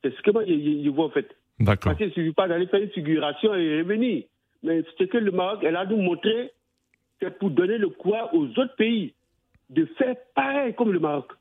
C'est 0.03 0.13
ce 0.15 0.21
que 0.21 0.31
moi 0.31 0.43
je, 0.45 0.89
vois 0.89 1.05
en 1.05 1.09
fait. 1.09 1.27
D'accord. 1.59 1.91
Parce 1.91 1.97
qu'il 1.97 2.07
ne 2.07 2.11
suffit 2.11 2.33
pas 2.33 2.47
d'aller 2.47 2.67
faire 2.67 2.81
une 2.81 2.89
figuration 2.89 3.53
et 3.55 3.81
revenir. 3.81 4.23
Mais 4.67 4.83
ce 4.99 5.05
que 5.05 5.17
le 5.17 5.31
Maroc, 5.31 5.59
elle 5.63 5.77
a 5.77 5.85
nous 5.85 5.97
montré, 5.97 6.51
c'est 7.21 7.39
pour 7.39 7.49
donner 7.49 7.77
le 7.77 7.87
courage 7.87 8.27
aux 8.33 8.47
autres 8.47 8.75
pays 8.75 9.13
de 9.69 9.85
faire 9.97 10.15
pareil 10.35 10.75
comme 10.75 10.91
le 10.91 10.99
Maroc. 10.99 11.31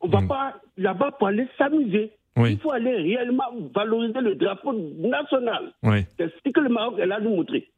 On 0.00 0.06
ne 0.06 0.12
va 0.12 0.20
hmm. 0.22 0.28
pas 0.28 0.60
là-bas 0.78 1.12
pour 1.12 1.28
aller 1.28 1.46
s'amuser. 1.58 2.10
Il 2.36 2.58
faut 2.58 2.70
aller 2.70 2.94
réellement 2.94 3.50
valoriser 3.74 4.20
le 4.20 4.36
drapeau 4.36 4.72
national. 4.72 5.72
C'est 6.16 6.32
ce 6.32 6.50
que 6.50 6.60
le 6.60 6.68
Maroc, 6.68 6.94
elle 6.98 7.12
a 7.12 7.20
nous 7.20 7.36
montré. 7.36 7.68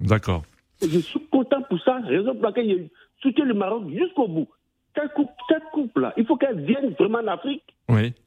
D'accord. 0.00 0.44
Je 0.80 1.00
suis 1.00 1.20
content 1.30 1.62
pour 1.62 1.80
ça, 1.82 1.98
raison 2.04 2.34
pour 2.34 2.44
laquelle 2.44 2.70
il 2.70 2.88
soutient 3.20 3.44
le 3.44 3.54
Maroc 3.54 3.90
jusqu'au 3.90 4.28
bout. 4.28 4.48
Cette 4.94 5.12
coupe, 5.72 5.98
là? 5.98 6.14
Il 6.16 6.24
faut 6.26 6.36
qu'elle 6.36 6.60
vienne 6.60 6.94
vraiment 6.98 7.18
en 7.18 7.26
Afrique 7.26 7.62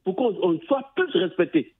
pour 0.03 0.15
qu'on 0.15 0.59
soit 0.67 0.91
plus 0.95 1.09
respecté. 1.17 1.73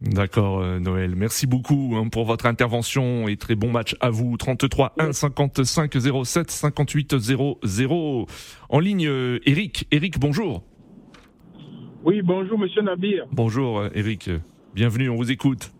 D'accord, 0.00 0.60
euh, 0.60 0.78
Noël. 0.80 1.14
Merci 1.16 1.46
beaucoup 1.46 1.94
hein, 1.96 2.08
pour 2.08 2.24
votre 2.24 2.46
intervention 2.46 3.28
et 3.28 3.36
très 3.36 3.54
bon 3.54 3.70
match 3.70 3.96
à 4.00 4.10
vous. 4.10 4.36
33 4.36 4.94
1 4.98 5.12
55 5.12 5.96
07 6.24 6.50
58 6.50 7.18
00. 7.18 8.26
En 8.68 8.78
ligne, 8.80 9.06
euh, 9.06 9.38
Eric. 9.46 9.86
Eric, 9.90 10.18
bonjour. 10.18 10.62
Oui, 12.04 12.20
bonjour, 12.22 12.58
monsieur 12.58 12.82
Nabir. 12.82 13.24
Bonjour, 13.32 13.78
euh, 13.78 13.88
Eric. 13.94 14.30
Bienvenue, 14.74 15.08
on 15.08 15.16
vous 15.16 15.30
écoute. 15.30 15.72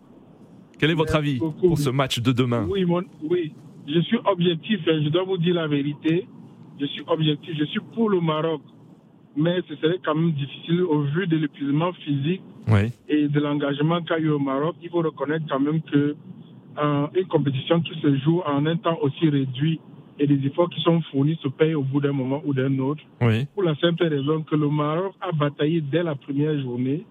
Quel 0.79 0.89
est 0.89 0.95
votre 0.95 1.15
avis 1.15 1.39
pour 1.39 1.77
ce 1.77 1.89
match 1.89 2.19
de 2.19 2.31
demain? 2.31 2.65
Oui, 2.69 2.85
oui, 3.29 3.53
je 3.87 3.99
suis 4.01 4.17
objectif, 4.25 4.79
hein, 4.87 5.01
je 5.03 5.09
dois 5.09 5.23
vous 5.23 5.37
dire 5.37 5.55
la 5.55 5.67
vérité. 5.67 6.27
Je 6.79 6.85
suis 6.87 7.03
objectif, 7.07 7.55
je 7.57 7.65
suis 7.65 7.79
pour 7.93 8.09
le 8.09 8.19
Maroc 8.19 8.61
mais 9.35 9.61
ce 9.67 9.75
serait 9.75 9.99
quand 10.03 10.15
même 10.15 10.31
difficile 10.31 10.81
au 10.83 11.01
vu 11.01 11.27
de 11.27 11.37
l'épuisement 11.37 11.91
physique 11.93 12.41
et 13.09 13.27
de 13.27 13.39
l'engagement 13.39 14.01
qu'a 14.01 14.19
eu 14.19 14.29
au 14.29 14.39
Maroc. 14.39 14.75
Il 14.81 14.89
faut 14.89 15.01
reconnaître 15.01 15.45
quand 15.49 15.59
même 15.59 15.81
que 15.81 16.15
euh, 16.77 17.07
une 17.15 17.27
compétition 17.27 17.81
qui 17.81 17.99
se 17.99 18.17
joue 18.17 18.41
en 18.45 18.65
un 18.65 18.77
temps 18.77 18.97
aussi 19.01 19.29
réduit 19.29 19.79
et 20.19 20.25
les 20.25 20.45
efforts 20.47 20.69
qui 20.69 20.81
sont 20.81 21.01
fournis 21.11 21.37
se 21.43 21.49
payent 21.49 21.75
au 21.75 21.83
bout 21.83 21.99
d'un 21.99 22.13
moment 22.13 22.41
ou 22.45 22.53
d'un 22.53 22.79
autre. 22.79 23.03
Pour 23.53 23.63
la 23.63 23.75
simple 23.75 24.05
raison 24.05 24.43
que 24.43 24.55
le 24.55 24.69
Maroc 24.69 25.13
a 25.21 25.31
bataillé 25.33 25.81
dès 25.81 26.03
la 26.03 26.15
première 26.15 26.57
journée. 26.61 27.05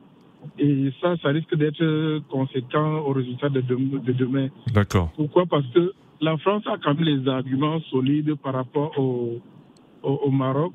Et 0.59 0.91
ça, 1.01 1.17
ça 1.23 1.29
risque 1.29 1.55
d'être 1.57 2.21
conséquent 2.29 2.99
au 2.99 3.13
résultat 3.13 3.49
de, 3.49 3.63
demain. 3.63 4.49
D'accord. 4.75 5.11
Pourquoi? 5.17 5.47
Parce 5.47 5.67
que 5.69 5.93
la 6.21 6.37
France 6.39 6.63
a 6.67 6.77
quand 6.83 6.95
même 6.95 7.05
les 7.05 7.29
arguments 7.29 7.81
solides 7.91 8.35
par 8.37 8.53
rapport 8.53 8.93
au, 8.99 9.41
au 10.03 10.31
Maroc 10.31 10.73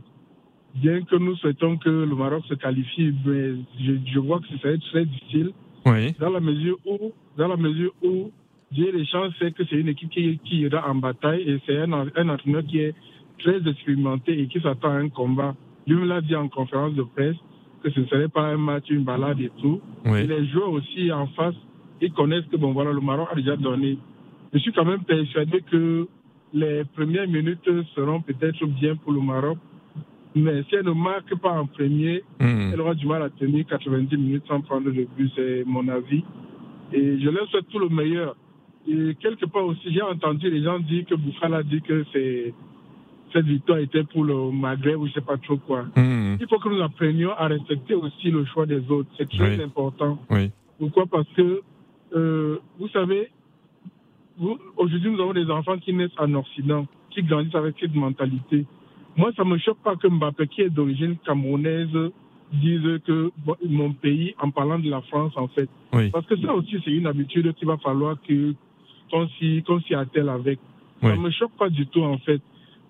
bien 0.75 1.01
que 1.03 1.15
nous 1.15 1.35
souhaitons 1.37 1.77
que 1.77 1.89
le 1.89 2.15
Maroc 2.15 2.43
se 2.47 2.53
qualifie, 2.53 3.13
mais 3.25 3.53
je, 3.79 4.19
vois 4.19 4.39
que 4.39 4.47
ça 4.47 4.69
va 4.69 4.69
être 4.71 4.89
très 4.91 5.05
difficile. 5.05 5.51
Oui. 5.85 6.13
Dans 6.19 6.29
la 6.29 6.39
mesure 6.39 6.77
où, 6.85 7.11
dans 7.37 7.47
la 7.47 7.57
mesure 7.57 7.93
où, 8.03 8.31
Dieu 8.71 8.91
les 8.95 9.05
chances, 9.05 9.33
c'est 9.39 9.53
que 9.53 9.63
c'est 9.69 9.77
une 9.77 9.87
équipe 9.87 10.11
qui, 10.11 10.39
qui, 10.45 10.57
ira 10.59 10.87
en 10.87 10.95
bataille 10.95 11.41
et 11.41 11.59
c'est 11.65 11.77
un, 11.79 11.91
un, 11.91 12.29
entraîneur 12.29 12.63
qui 12.65 12.79
est 12.79 12.93
très 13.39 13.57
expérimenté 13.67 14.39
et 14.39 14.47
qui 14.47 14.59
s'attend 14.61 14.91
à 14.91 14.97
un 14.97 15.09
combat. 15.09 15.55
Lui 15.87 16.07
l'a 16.07 16.21
dit 16.21 16.35
en 16.35 16.47
conférence 16.49 16.93
de 16.93 17.01
presse 17.01 17.37
que 17.83 17.89
ce 17.89 18.01
ne 18.01 18.05
serait 18.05 18.27
pas 18.27 18.43
un 18.43 18.57
match, 18.57 18.85
une 18.89 19.03
balade 19.03 19.39
et 19.39 19.51
tout. 19.59 19.81
Et 20.05 20.27
les 20.27 20.45
joueurs 20.47 20.71
aussi 20.71 21.11
en 21.11 21.27
face, 21.27 21.55
ils 22.01 22.11
connaissent 22.13 22.45
que 22.51 22.57
bon 22.57 22.73
voilà, 22.73 22.91
le 22.91 23.01
Maroc 23.01 23.29
a 23.31 23.35
déjà 23.35 23.55
donné. 23.55 23.97
Je 24.53 24.59
suis 24.59 24.71
quand 24.71 24.85
même 24.85 25.03
persuadé 25.03 25.61
que 25.61 26.07
les 26.53 26.83
premières 26.95 27.27
minutes 27.27 27.67
seront 27.95 28.21
peut-être 28.21 28.65
bien 28.67 28.95
pour 28.97 29.13
le 29.13 29.21
Maroc 29.21 29.57
mais 30.35 30.63
si 30.63 30.75
elle 30.75 30.85
ne 30.85 30.91
marque 30.91 31.35
pas 31.35 31.51
en 31.51 31.65
premier, 31.65 32.23
hmm. 32.39 32.71
elle 32.73 32.81
aura 32.81 32.93
du 32.93 33.07
mal 33.07 33.23
à 33.23 33.29
tenir 33.29 33.65
90 33.65 34.15
minutes 34.17 34.43
sans 34.47 34.61
prendre 34.61 34.89
le 34.89 35.07
but, 35.17 35.31
c'est 35.35 35.63
mon 35.65 35.87
avis. 35.87 36.23
Et 36.93 37.19
je 37.19 37.29
leur 37.29 37.47
souhaite 37.49 37.67
tout 37.69 37.79
le 37.79 37.89
meilleur. 37.89 38.35
Et 38.87 39.15
quelque 39.19 39.45
part 39.45 39.65
aussi, 39.65 39.91
j'ai 39.91 40.01
entendu 40.01 40.49
les 40.49 40.63
gens 40.63 40.79
dire 40.79 41.05
que 41.05 41.15
Bouffal 41.15 41.53
a 41.53 41.63
dit 41.63 41.81
que 41.81 42.05
cette 43.33 43.45
victoire 43.45 43.79
était 43.79 44.03
pour 44.03 44.23
le 44.23 44.51
Maghreb 44.51 44.99
ou 44.99 45.05
je 45.05 45.11
ne 45.11 45.13
sais 45.15 45.21
pas 45.21 45.37
trop 45.37 45.57
quoi. 45.57 45.85
Hmm. 45.95 46.37
Il 46.39 46.47
faut 46.47 46.59
que 46.59 46.69
nous 46.69 46.81
apprenions 46.81 47.31
à 47.31 47.47
respecter 47.47 47.95
aussi 47.95 48.29
le 48.29 48.45
choix 48.45 48.65
des 48.65 48.89
autres. 48.89 49.09
C'est 49.17 49.29
très 49.29 49.61
important. 49.63 50.19
Pourquoi? 50.77 51.05
Parce 51.07 51.27
que, 51.35 51.61
euh, 52.15 52.59
vous 52.79 52.87
savez, 52.89 53.29
aujourd'hui, 54.77 55.11
nous 55.11 55.21
avons 55.21 55.33
des 55.33 55.49
enfants 55.49 55.77
qui 55.77 55.93
naissent 55.93 56.17
en 56.17 56.33
Occident, 56.35 56.87
qui 57.09 57.23
grandissent 57.23 57.55
avec 57.55 57.75
cette 57.79 57.95
mentalité. 57.95 58.65
Moi, 59.17 59.31
ça 59.35 59.43
ne 59.43 59.49
me 59.49 59.57
choque 59.57 59.79
pas 59.83 59.95
que 59.95 60.07
Mbappé, 60.07 60.47
qui 60.47 60.61
est 60.61 60.69
d'origine 60.69 61.17
camerounaise, 61.25 62.11
dise 62.53 62.99
que 63.05 63.31
mon 63.67 63.93
pays, 63.93 64.33
en 64.39 64.49
parlant 64.49 64.79
de 64.79 64.89
la 64.89 65.01
France, 65.01 65.33
en 65.35 65.47
fait. 65.47 65.69
Parce 66.11 66.25
que 66.25 66.37
ça 66.37 66.53
aussi, 66.53 66.77
c'est 66.83 66.91
une 66.91 67.07
habitude 67.07 67.53
qu'il 67.55 67.67
va 67.67 67.77
falloir 67.77 68.17
qu'on 69.11 69.27
s'y 69.37 69.95
attelle 69.95 70.29
avec. 70.29 70.59
Ça 71.01 71.15
ne 71.15 71.21
me 71.21 71.31
choque 71.31 71.51
pas 71.57 71.69
du 71.69 71.87
tout, 71.87 72.03
en 72.03 72.17
fait. 72.19 72.41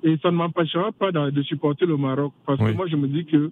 Et 0.04 0.18
ça 0.22 0.32
ne 0.32 0.38
m'empêchera 0.38 0.92
pas 0.92 1.12
de, 1.12 1.42
supporter 1.44 1.86
le 1.86 1.98
Maroc. 1.98 2.34
Parce 2.46 2.60
que 2.60 2.72
moi, 2.72 2.88
je 2.88 2.96
me 2.96 3.08
dis 3.08 3.26
que 3.26 3.52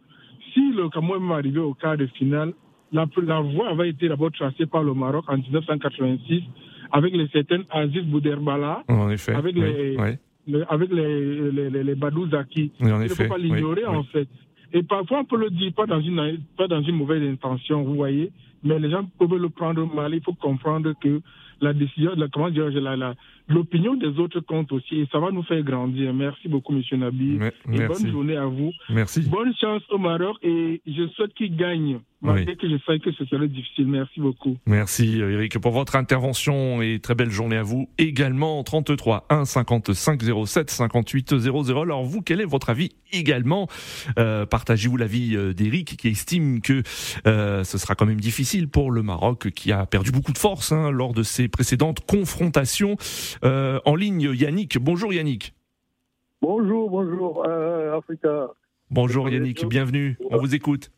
si 0.54 0.72
le 0.72 0.90
Cameroun 0.90 1.30
est 1.30 1.34
arrivé 1.34 1.60
au 1.60 1.74
quart 1.74 1.98
de 1.98 2.08
finale, 2.08 2.54
la, 2.92 3.06
la 3.24 3.42
voie 3.42 3.70
avait 3.70 3.90
été 3.90 4.08
d'abord 4.08 4.32
tracée 4.32 4.66
par 4.66 4.82
le 4.82 4.94
Maroc 4.94 5.26
en 5.28 5.38
1986 5.38 6.44
avec 6.92 7.14
les 7.14 7.28
certaines 7.30 7.64
Aziz 7.70 8.04
Bouderbala, 8.04 8.84
avec 8.88 9.56
les, 9.56 9.98
avec 10.70 10.92
les, 10.92 11.52
les, 11.52 11.70
les, 11.70 11.84
les 11.84 11.96
Badouzaki. 11.96 12.72
Il 12.80 12.88
ne 12.88 13.08
faut 13.08 13.28
pas 13.28 13.38
l'ignorer, 13.38 13.86
en 13.86 14.04
fait. 14.04 14.28
Et 14.74 14.84
parfois, 14.84 15.20
on 15.20 15.26
peut 15.26 15.38
le 15.38 15.50
dire, 15.50 15.72
pas 15.74 15.86
dans 15.86 16.02
une, 16.02 16.40
pas 16.58 16.68
dans 16.68 16.82
une 16.82 16.96
mauvaise 16.96 17.24
intention, 17.24 17.84
vous 17.84 17.96
voyez, 17.96 18.32
mais 18.64 18.80
les 18.80 18.90
gens 18.90 19.06
peuvent 19.18 19.36
le 19.36 19.50
prendre 19.50 19.86
mal. 19.94 20.14
Il 20.14 20.22
faut 20.22 20.34
comprendre 20.34 20.94
que 21.02 21.22
la 21.62 21.74
décision, 21.74 22.12
la, 22.16 22.28
comment 22.28 22.50
dire, 22.50 22.70
la, 22.70 23.16
l'opinion 23.48 23.96
des 23.96 24.20
autres 24.20 24.40
compte 24.42 24.72
aussi 24.72 25.02
et 25.02 25.08
ça 25.12 25.20
va 25.20 25.32
nous 25.32 25.44
faire 25.44 25.62
grandir. 25.64 26.14
Merci 26.14 26.48
beaucoup, 26.48 26.74
Monsieur 26.74 26.98
Nabi. 26.98 27.40
et 27.72 27.88
bonne 27.88 28.12
journée 28.12 28.38
à 28.38 28.46
vous. 28.46 28.72
Merci. 28.90 29.22
Bonne 29.22 29.54
chance 29.60 29.84
au 29.90 29.98
Maroc 29.98 30.38
et 30.44 30.82
je 30.86 31.08
souhaite 31.10 31.34
qu'il 31.34 31.56
gagne. 31.56 32.00
Malgré 32.22 32.56
que 32.56 32.68
je 32.68 32.78
sais 32.86 32.98
que 33.00 33.12
ce 33.12 33.26
serait 33.26 33.48
difficile. 33.48 33.88
Merci 33.88 34.20
beaucoup. 34.20 34.58
Merci 34.66 35.20
Eric 35.20 35.60
pour 35.60 35.72
votre 35.72 35.96
intervention 35.96 36.82
et 36.82 37.00
très 37.00 37.14
belle 37.14 37.30
journée 37.30 37.58
à 37.58 37.64
vous 37.64 37.90
également. 38.00 38.64
33 38.64 39.28
1 39.30 39.46
55 39.46 40.24
07 40.46 40.72
58 40.72 41.38
00. 41.38 41.82
Alors 41.82 42.04
vous, 42.04 42.24
quel 42.24 42.42
est 42.42 42.46
votre 42.46 42.72
avis 42.72 42.90
également? 43.14 43.68
Euh, 44.18 44.48
Partagez-vous 44.48 44.98
l'avis 44.98 45.36
euh, 45.36 45.54
d'Eric 45.54 45.96
qui 45.98 46.08
estime 46.08 46.62
que 46.62 46.82
euh, 47.28 47.64
ce 47.64 47.78
sera 47.78 47.94
quand 47.94 48.08
même 48.08 48.20
difficile 48.20 48.68
pour 48.68 48.90
le 48.90 49.04
Maroc 49.04 49.52
qui 49.52 49.72
a 49.72 49.86
perdu 49.86 50.12
beaucoup 50.12 50.34
de 50.34 50.40
force 50.40 50.72
hein, 50.72 50.90
lors 50.90 51.14
de 51.14 51.22
ses 51.22 51.48
précédentes 51.48 52.00
confrontations. 52.08 52.98
Euh, 53.44 53.80
en 53.86 53.96
ligne, 53.96 54.32
Yannick. 54.34 54.78
Bonjour 54.80 55.14
Yannick. 55.14 55.54
Bonjour, 56.42 56.90
bonjour 56.90 57.46
euh, 57.46 57.98
Africa. 57.98 58.50
Bonjour 58.90 59.30
Yannick, 59.30 59.66
bienvenue. 59.68 60.18
On 60.30 60.38
vous 60.38 60.56
écoute. 60.56 60.92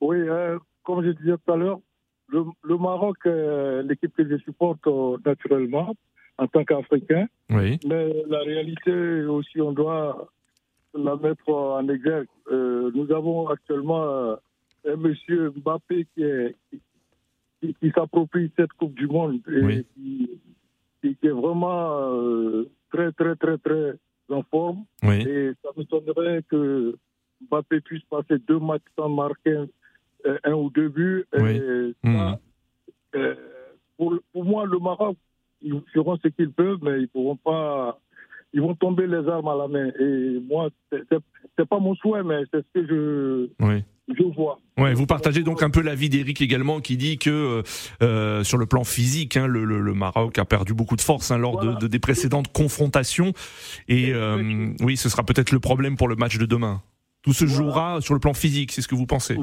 Oui, 0.00 0.18
euh, 0.18 0.58
comme 0.84 1.04
je 1.04 1.10
disais 1.10 1.36
tout 1.44 1.52
à 1.52 1.56
l'heure, 1.56 1.80
le, 2.28 2.44
Maroc 2.76 3.16
est 3.24 3.82
l'équipe 3.82 4.14
que 4.14 4.28
je 4.28 4.36
supporte 4.44 4.86
naturellement 5.24 5.94
en 6.36 6.46
tant 6.46 6.64
qu'Africain. 6.64 7.26
Oui. 7.50 7.80
Mais 7.86 8.12
la 8.28 8.40
réalité 8.40 9.24
aussi, 9.24 9.60
on 9.60 9.72
doit 9.72 10.28
la 10.94 11.16
mettre 11.16 11.48
en 11.48 11.88
exergue. 11.88 12.28
nous 12.50 13.12
avons 13.12 13.48
actuellement 13.48 14.36
un 14.86 14.96
monsieur 14.96 15.50
Mbappé 15.50 16.06
qui, 16.14 17.72
qui, 17.80 17.90
s'approprie 17.90 18.52
cette 18.56 18.72
Coupe 18.74 18.94
du 18.94 19.06
Monde 19.06 19.40
et 19.48 19.84
qui, 19.94 20.40
qui, 21.02 21.16
est 21.22 21.30
vraiment 21.30 22.12
euh, 22.12 22.68
très, 22.92 23.12
très, 23.12 23.36
très, 23.36 23.58
très 23.58 23.94
en 24.30 24.42
forme. 24.42 24.84
Et 25.02 25.52
ça 25.62 25.70
me 25.76 25.80
m'étonnerait 25.80 26.42
que 26.48 26.96
Mbappé 27.48 27.80
puisse 27.80 28.04
passer 28.04 28.38
deux 28.46 28.58
matchs 28.58 28.82
sans 28.96 29.08
marquer 29.08 29.64
un, 30.44 30.52
ou 30.52 30.70
deux 30.70 30.88
buts. 30.88 31.24
Hmm. 32.02 32.34
pour, 33.96 34.14
pour, 34.32 34.44
moi, 34.44 34.66
le 34.66 34.78
Maroc, 34.78 35.16
ils 35.62 35.80
feront 35.92 36.18
ce 36.22 36.28
qu'ils 36.28 36.52
peuvent, 36.52 36.78
mais 36.82 36.98
ils 36.98 37.02
ne 37.02 37.06
pourront 37.06 37.36
pas 37.36 37.98
ils 38.52 38.60
vont 38.60 38.74
tomber 38.74 39.06
les 39.06 39.28
armes 39.28 39.48
à 39.48 39.54
la 39.54 39.68
main. 39.68 39.90
Et 39.98 40.40
moi, 40.40 40.68
c'est 40.90 41.68
pas 41.68 41.78
mon 41.78 41.94
souhait, 41.96 42.22
mais 42.22 42.42
c'est 42.50 42.62
ce 42.62 42.80
que 42.80 42.86
je, 42.86 43.64
oui. 43.64 43.84
Je 44.16 44.22
vois. 44.22 44.58
Ouais, 44.78 44.94
vous 44.94 45.06
partagez 45.06 45.42
donc 45.42 45.62
un 45.62 45.70
peu 45.70 45.82
l'avis 45.82 46.08
d'Éric 46.08 46.40
également, 46.40 46.80
qui 46.80 46.96
dit 46.96 47.18
que 47.18 47.30
euh, 47.30 47.62
euh, 48.02 48.44
sur 48.44 48.58
le 48.58 48.66
plan 48.66 48.84
physique, 48.84 49.36
hein, 49.36 49.46
le, 49.46 49.64
le, 49.64 49.94
Maroc 49.94 50.38
a 50.38 50.44
perdu 50.44 50.74
beaucoup 50.74 50.96
de 50.96 51.00
force 51.00 51.30
hein, 51.30 51.38
lors 51.38 51.58
de, 51.60 51.74
de, 51.74 51.86
des 51.86 51.98
précédentes 51.98 52.52
confrontations. 52.52 53.32
Et 53.88 54.12
euh, 54.12 54.72
oui, 54.80 54.96
ce 54.96 55.08
sera 55.08 55.24
peut-être 55.24 55.52
le 55.52 55.60
problème 55.60 55.96
pour 55.96 56.08
le 56.08 56.16
match 56.16 56.38
de 56.38 56.46
demain. 56.46 56.82
Tout 57.22 57.32
se 57.32 57.46
jouera 57.46 58.00
sur 58.00 58.14
le 58.14 58.20
plan 58.20 58.34
physique, 58.34 58.72
c'est 58.72 58.80
ce 58.80 58.88
que 58.88 58.94
vous 58.94 59.06
pensez? 59.06 59.36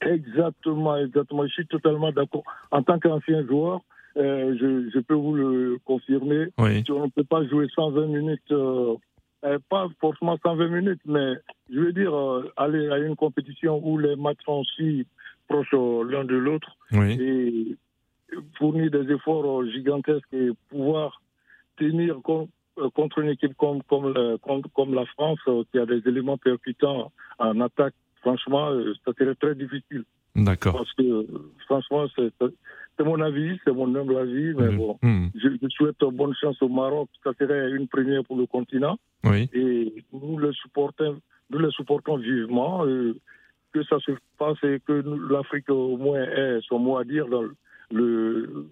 Exactement, 0.00 0.96
exactement. 0.96 1.46
Je 1.46 1.52
suis 1.52 1.66
totalement 1.66 2.12
d'accord. 2.12 2.44
En 2.70 2.82
tant 2.82 2.98
qu'ancien 2.98 3.44
joueur, 3.46 3.80
euh, 4.16 4.56
je, 4.58 4.90
je, 4.94 4.98
peux 5.00 5.14
vous 5.14 5.34
le 5.34 5.78
confirmer. 5.84 6.46
Oui. 6.58 6.82
On 6.88 7.04
ne 7.04 7.10
peut 7.10 7.24
pas 7.24 7.46
jouer 7.46 7.66
120 7.74 8.06
minutes, 8.06 8.52
pas 9.68 9.88
forcément 10.00 10.36
120 10.42 10.68
minutes, 10.68 11.00
mais 11.06 11.34
je 11.72 11.80
veux 11.80 11.92
dire, 11.92 12.14
euh, 12.14 12.52
aller 12.56 12.88
à 12.90 12.98
une 12.98 13.16
compétition 13.16 13.80
où 13.82 13.98
les 13.98 14.16
matchs 14.16 14.42
sont 14.44 14.64
si 14.76 15.06
proches 15.48 15.72
l'un 15.72 16.24
de 16.24 16.36
l'autre 16.36 16.76
oui. 16.92 17.18
et 17.20 17.76
fournir 18.58 18.90
des 18.90 19.12
efforts 19.12 19.64
gigantesques 19.66 20.32
et 20.32 20.50
pouvoir 20.68 21.20
tenir 21.76 22.20
contre 22.22 23.18
une 23.18 23.30
équipe 23.30 23.56
comme, 23.56 23.82
comme, 23.84 24.14
comme, 24.42 24.62
comme 24.74 24.94
la 24.94 25.06
France, 25.06 25.40
qui 25.72 25.78
a 25.78 25.86
des 25.86 26.06
éléments 26.06 26.38
percutants 26.38 27.10
en 27.38 27.60
attaque, 27.60 27.94
franchement, 28.20 28.70
ça 29.04 29.12
serait 29.18 29.34
très 29.34 29.54
difficile. 29.54 30.04
D'accord. 30.36 30.74
Parce 30.74 30.92
que, 30.92 31.26
franchement, 31.66 32.06
c'est 32.96 33.04
mon 33.04 33.20
avis, 33.20 33.58
c'est 33.64 33.72
mon 33.72 33.94
humble 33.94 34.16
avis, 34.16 34.54
mais 34.54 34.68
mmh. 34.68 34.76
bon, 34.76 34.98
mmh. 35.02 35.26
Je, 35.34 35.48
je, 35.62 35.68
souhaite 35.70 35.96
bonne 36.12 36.34
chance 36.34 36.60
au 36.62 36.68
Maroc. 36.68 37.08
Ça 37.24 37.32
serait 37.38 37.70
une 37.70 37.88
première 37.88 38.24
pour 38.24 38.36
le 38.36 38.46
continent. 38.46 38.98
Oui. 39.24 39.48
Et 39.52 40.04
nous 40.12 40.36
le 40.36 40.52
supportons, 40.52 41.18
nous 41.50 41.58
le 41.58 41.70
supportons 41.70 42.16
vivement. 42.16 42.84
Euh, 42.84 43.14
que 43.72 43.82
ça 43.84 43.98
se 44.00 44.12
passe 44.38 44.58
et 44.64 44.80
que 44.86 45.04
l'Afrique 45.32 45.70
au 45.70 45.96
moins 45.96 46.22
ait 46.22 46.58
son 46.68 46.78
mot 46.78 46.96
à 46.96 47.04
dire 47.04 47.26
dans 47.28 47.44
le 47.90 48.68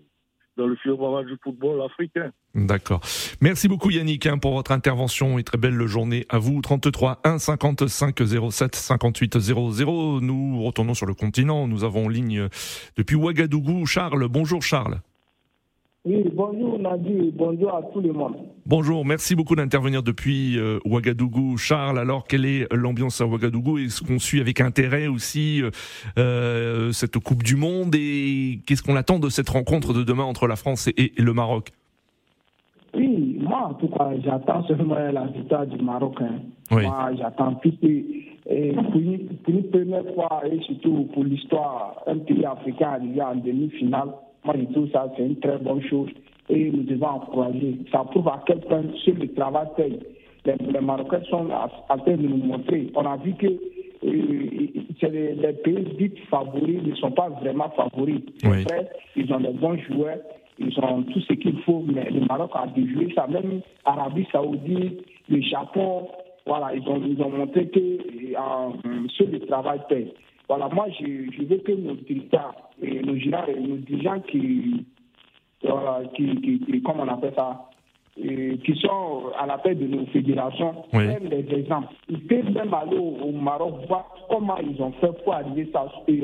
dans 0.59 0.67
le 0.67 0.77
firmament 0.77 1.23
du 1.23 1.37
football 1.43 1.81
africain. 1.83 2.31
D'accord. 2.55 3.01
Merci 3.41 3.69
beaucoup 3.69 3.91
Yannick 3.91 4.27
hein, 4.27 4.39
pour 4.39 4.55
votre 4.55 4.73
intervention 4.73 5.39
et 5.39 5.45
très 5.45 5.57
belle 5.57 5.87
journée 5.87 6.27
à 6.29 6.39
vous. 6.39 6.61
33 6.61 7.21
1 7.25 7.39
55 7.39 8.21
07 8.51 8.75
58 8.75 9.39
00. 9.39 10.21
Nous 10.21 10.63
retournons 10.63 10.95
sur 10.95 11.07
le 11.07 11.15
continent. 11.15 11.69
Nous 11.69 11.85
avons 11.85 12.07
en 12.07 12.09
ligne 12.09 12.49
depuis 12.97 13.15
Ouagadougou 13.15 13.87
Charles. 13.87 14.27
Bonjour 14.29 14.63
Charles. 14.63 15.01
Oui, 16.09 16.25
bonjour 16.33 16.79
Nadi, 16.79 17.35
bonjour 17.37 17.75
à 17.75 17.83
tout 17.83 18.01
le 18.01 18.15
monde. 18.15 18.37
Bonjour, 18.65 19.05
merci 19.05 19.37
beaucoup 19.37 19.55
d'intervenir 19.55 20.03
depuis 20.03 20.59
euh, 20.59 20.79
Ouagadougou. 20.87 21.59
Charles, 21.59 21.99
alors 21.99 22.25
quelle 22.25 22.47
est 22.47 22.67
l'ambiance 22.75 23.21
à 23.21 23.27
Ouagadougou? 23.27 23.77
Est-ce 23.77 24.03
qu'on 24.03 24.19
suit 24.19 24.41
avec 24.41 24.63
intérêt 24.63 25.07
aussi 25.07 25.61
euh, 25.63 25.71
euh, 26.19 26.93
cette 26.93 27.19
Coupe 27.19 27.43
du 27.43 27.57
Monde? 27.57 27.95
Et 27.95 28.61
qu'est-ce 28.67 28.83
qu'on 28.83 28.97
attend 28.97 29.19
de 29.19 29.29
cette 29.29 29.51
rencontre 29.51 29.93
de 29.93 30.03
demain 30.03 30.25
entre 30.25 30.47
la 30.47 30.57
France 30.57 30.89
et, 30.97 31.13
le 31.19 31.35
Maroc? 31.35 31.73
Oui, 32.95 33.37
moi 33.43 33.67
en 33.69 33.75
tout 33.75 33.89
cas, 33.89 34.09
j'attends 34.25 34.67
seulement 34.67 34.95
la 34.95 35.27
victoire 35.27 35.67
du 35.67 35.77
Maroc. 35.85 36.15
Hein. 36.23 36.39
Moi, 36.71 37.11
j'attends 37.19 37.55
plus 37.57 37.75
et 38.51 38.73
pour, 38.73 38.99
une, 38.99 39.27
pour 39.45 39.53
une 39.53 39.65
première 39.65 40.15
fois 40.15 40.41
et 40.51 40.59
surtout 40.63 41.07
pour 41.13 41.23
l'histoire, 41.23 42.03
un 42.07 42.17
pays 42.17 42.47
africain 42.47 42.93
arrivé 42.93 43.21
en 43.21 43.35
demi-finale 43.35 44.09
moi, 44.45 44.55
je 44.59 44.73
trouve 44.73 44.91
ça, 44.91 45.07
c'est 45.17 45.25
une 45.25 45.37
très 45.41 45.59
bonne 45.59 45.83
chose 45.83 46.11
et 46.49 46.71
nous 46.71 46.83
devons 46.83 47.07
encourager. 47.07 47.77
Ça 47.93 48.05
prouve 48.11 48.29
à 48.29 48.43
quel 48.47 48.61
point 48.61 48.83
sur 49.05 49.15
le 49.15 49.29
travail 49.35 49.67
paye. 49.77 49.99
Les, 50.47 50.81
Marocains 50.81 51.23
sont 51.29 51.49
en 51.51 51.99
train 51.99 52.17
de 52.17 52.27
nous 52.27 52.37
montrer. 52.39 52.91
On 52.95 53.05
a 53.05 53.17
vu 53.17 53.35
que 53.35 53.47
euh, 53.47 54.71
les, 55.03 55.53
pays 55.65 55.87
dits 55.99 56.21
favoris 56.31 56.83
ne 56.83 56.95
sont 56.95 57.11
pas 57.11 57.29
vraiment 57.29 57.71
favoris. 57.71 58.23
Oui. 58.45 58.65
ils 59.17 59.33
ont 59.33 59.41
des 59.41 59.51
bons 59.51 59.77
joueurs, 59.91 60.19
ils 60.59 60.79
ont 60.81 61.03
tout 61.03 61.21
ce 61.21 61.35
qu'il 61.35 61.59
faut, 61.63 61.85
mais 61.87 62.09
le 62.11 62.21
Maroc 62.27 62.53
a 62.55 62.67
déjoué 62.69 63.13
ça. 63.15 63.27
Même 63.27 63.61
Arabie 63.85 64.27
Saoudite, 64.33 65.05
le 65.29 65.43
Japon, 65.43 66.09
voilà, 66.47 66.75
ils 66.75 66.89
ont, 66.89 67.03
ils 67.05 67.21
ont 67.21 67.31
montré 67.31 67.67
que 67.69 67.79
euh, 67.79 69.09
sur 69.09 69.27
le 69.27 69.41
travail 69.41 69.81
paye. 69.89 70.13
Voilà, 70.49 70.69
moi, 70.69 70.87
je, 70.99 71.05
je 71.05 71.43
veux 71.45 71.59
que 71.59 71.73
nos 71.73 71.95
dirigeants, 71.95 72.55
nos, 72.83 73.13
nos 73.67 73.77
dirigeants 73.77 74.21
qui, 74.21 74.87
voilà, 75.63 76.03
qui, 76.15 76.41
qui, 76.41 76.83
comme 76.83 77.01
on 77.01 77.09
appelle 77.09 77.35
ça, 77.37 77.69
qui 78.17 78.81
sont 78.81 79.31
à 79.39 79.47
la 79.47 79.59
tête 79.59 79.79
de 79.79 79.87
nos 79.87 80.07
fédérations, 80.07 80.75
oui. 80.93 81.07
prennent 81.07 81.29
des 81.29 81.55
exemples. 81.55 81.95
Ils 82.09 82.27
peuvent 82.27 82.51
même 82.51 82.75
aller 82.75 82.97
au, 82.97 83.31
Maroc 83.33 83.87
voir 83.87 84.07
comment 84.29 84.57
ils 84.59 84.81
ont 84.83 84.93
fait 84.93 85.13
pour 85.23 85.35
arriver, 85.35 85.71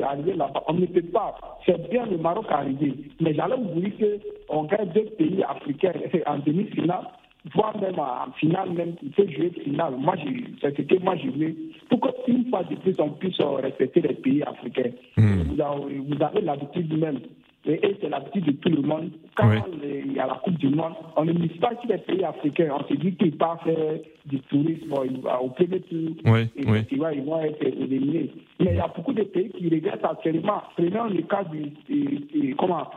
arriver 0.03 0.33
là-bas. 0.33 0.63
On 0.67 0.73
ne 0.73 0.85
peut 0.87 1.01
pas. 1.03 1.35
C'est 1.65 1.89
bien 1.89 2.05
le 2.05 2.17
Maroc 2.17 2.45
arrivé. 2.49 2.93
Mais 3.21 3.33
j'allais 3.33 3.55
vous 3.55 3.79
dire 3.79 4.19
qu'on 4.49 4.63
gagne 4.63 4.89
deux 4.93 5.05
pays 5.17 5.43
africains 5.43 5.93
en 6.25 6.39
demi-finale 6.39 7.05
voire 7.53 7.79
même 7.79 7.99
en 7.99 8.31
finale, 8.39 8.71
même, 8.71 8.95
il 9.03 9.11
peut 9.11 9.27
jouer 9.29 9.51
finale. 9.63 9.93
Moi, 9.97 10.15
c'est 10.61 10.75
ce 10.75 10.81
que 10.81 11.03
moi 11.03 11.15
je 11.17 11.29
veux. 11.29 11.55
Pour 11.89 11.99
qu'une 12.25 12.49
fois 12.49 12.63
de 12.63 12.75
plus, 12.75 12.95
on 12.99 13.09
puisse 13.09 13.39
respecter 13.39 14.01
les 14.01 14.15
pays 14.15 14.43
africains. 14.43 14.91
Mm. 15.17 15.41
Vous 15.43 15.61
avez, 15.61 16.23
avez 16.23 16.41
l'habitude 16.41 16.97
même. 16.97 17.19
Et, 17.67 17.97
c'est 17.99 18.09
l'habitude 18.09 18.45
de 18.45 18.51
tout 18.51 18.69
le 18.69 18.81
monde. 18.81 19.09
Quand 19.35 19.49
il 19.83 20.13
y 20.13 20.19
a 20.19 20.27
la 20.27 20.35
Coupe 20.43 20.57
du 20.57 20.69
Monde, 20.69 20.93
on 21.15 21.25
ne 21.25 21.33
mise 21.33 21.57
pas 21.59 21.71
sur 21.81 21.89
les 21.89 21.97
pays 21.97 22.23
africains. 22.23 22.69
On 22.79 22.87
se 22.87 22.93
dit 22.93 23.15
qu'ils 23.15 23.35
partent 23.35 23.63
faire 23.63 23.99
du 24.25 24.39
tourisme 24.41 24.93
au 24.93 25.49
premier 25.49 25.79
tour. 25.81 26.09
Oui, 26.25 26.41
et 26.55 26.65
oui. 26.65 26.79
ils 26.91 26.99
vont 26.99 27.41
être 27.41 27.63
éliminés. 27.63 28.31
Mais 28.59 28.71
il 28.71 28.77
y 28.77 28.79
a 28.79 28.87
beaucoup 28.87 29.13
de 29.13 29.23
pays 29.23 29.49
qui 29.49 29.67
regrettent 29.67 30.05
actuellement. 30.05 30.61
Prenons 30.75 31.05
le 31.05 31.23
cas 31.23 31.43
du 31.45 31.71
et, 31.89 32.53
comment, 32.57 32.87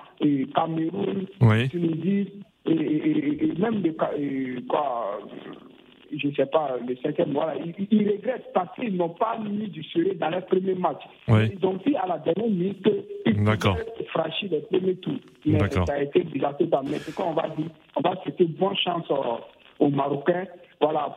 Cameroun, 0.54 1.26
Tunisie, 1.70 2.28
et, 2.68 3.52
même 3.59 3.83
le 3.83 3.92
cas, 3.92 4.11
quoi, 4.68 5.20
je 6.16 6.26
ne 6.26 6.33
sais 6.33 6.46
pas, 6.46 6.76
le 6.87 6.96
cinquième, 6.96 7.33
voilà, 7.33 7.54
ils, 7.57 7.74
ils 7.90 8.11
regrettent 8.11 8.52
parce 8.54 8.74
qu'ils 8.74 8.96
n'ont 8.96 9.11
pas 9.11 9.38
mis 9.38 9.68
du 9.68 9.83
sérieux 9.85 10.14
dans 10.14 10.31
les 10.31 10.40
premiers 10.42 10.74
matchs. 10.74 11.04
Ils 11.28 11.66
ont 11.66 11.78
dit 11.87 11.96
à 11.96 12.07
la 12.07 12.18
dernière 12.18 12.48
minute 12.50 12.88
qu'ils 13.24 13.42
franchir 14.09 14.50
les 14.50 14.61
premiers 14.61 14.96
tours. 14.96 15.14
Mais 15.44 15.59
ça 15.70 15.92
a 15.92 16.02
été 16.02 16.24
tout 16.24 16.68
à 16.72 16.83
Mais 16.83 16.98
on 17.18 17.33
va 17.33 17.48
dire, 17.48 17.70
on 17.96 18.00
va 18.00 18.16
souhaiter 18.22 18.44
bonne 18.44 18.76
chance 18.76 19.07
aux 19.78 19.88
Marocains 19.88 20.46
voilà, 20.80 21.16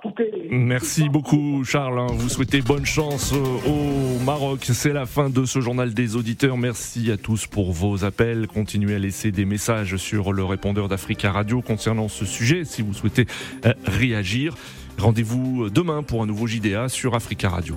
Merci 0.50 1.08
beaucoup 1.08 1.64
Charles, 1.64 2.00
hein. 2.00 2.08
vous 2.10 2.30
souhaitez 2.30 2.62
bonne 2.62 2.86
chance 2.86 3.32
au 3.34 4.24
Maroc. 4.24 4.62
C'est 4.64 4.92
la 4.92 5.06
fin 5.06 5.30
de 5.30 5.46
ce 5.46 5.62
journal 5.62 5.94
des 5.94 6.16
auditeurs. 6.16 6.58
Merci 6.58 7.12
à 7.12 7.18
tous 7.18 7.46
pour 7.46 7.72
vos 7.72 8.04
appels. 8.04 8.48
Continuez 8.48 8.96
à 8.96 9.00
laisser 9.00 9.32
des 9.32 9.46
messages 9.46 9.98
sur 9.98 10.34
le 10.34 10.44
répondeur 10.44 10.88
d'Africa 10.88 11.32
Radio 11.32 11.62
concernant 11.62 12.08
ce 12.08 12.26
sujet 12.26 12.66
si 12.66 12.82
vous 12.82 12.94
souhaitez 12.94 13.28
euh, 13.66 13.74
réagir. 13.86 14.56
Rendez-vous 14.98 15.70
demain 15.70 16.02
pour 16.02 16.24
un 16.24 16.26
nouveau 16.26 16.48
JDA 16.48 16.90
sur 16.90 17.14
Africa 17.14 17.50
Radio. 17.50 17.76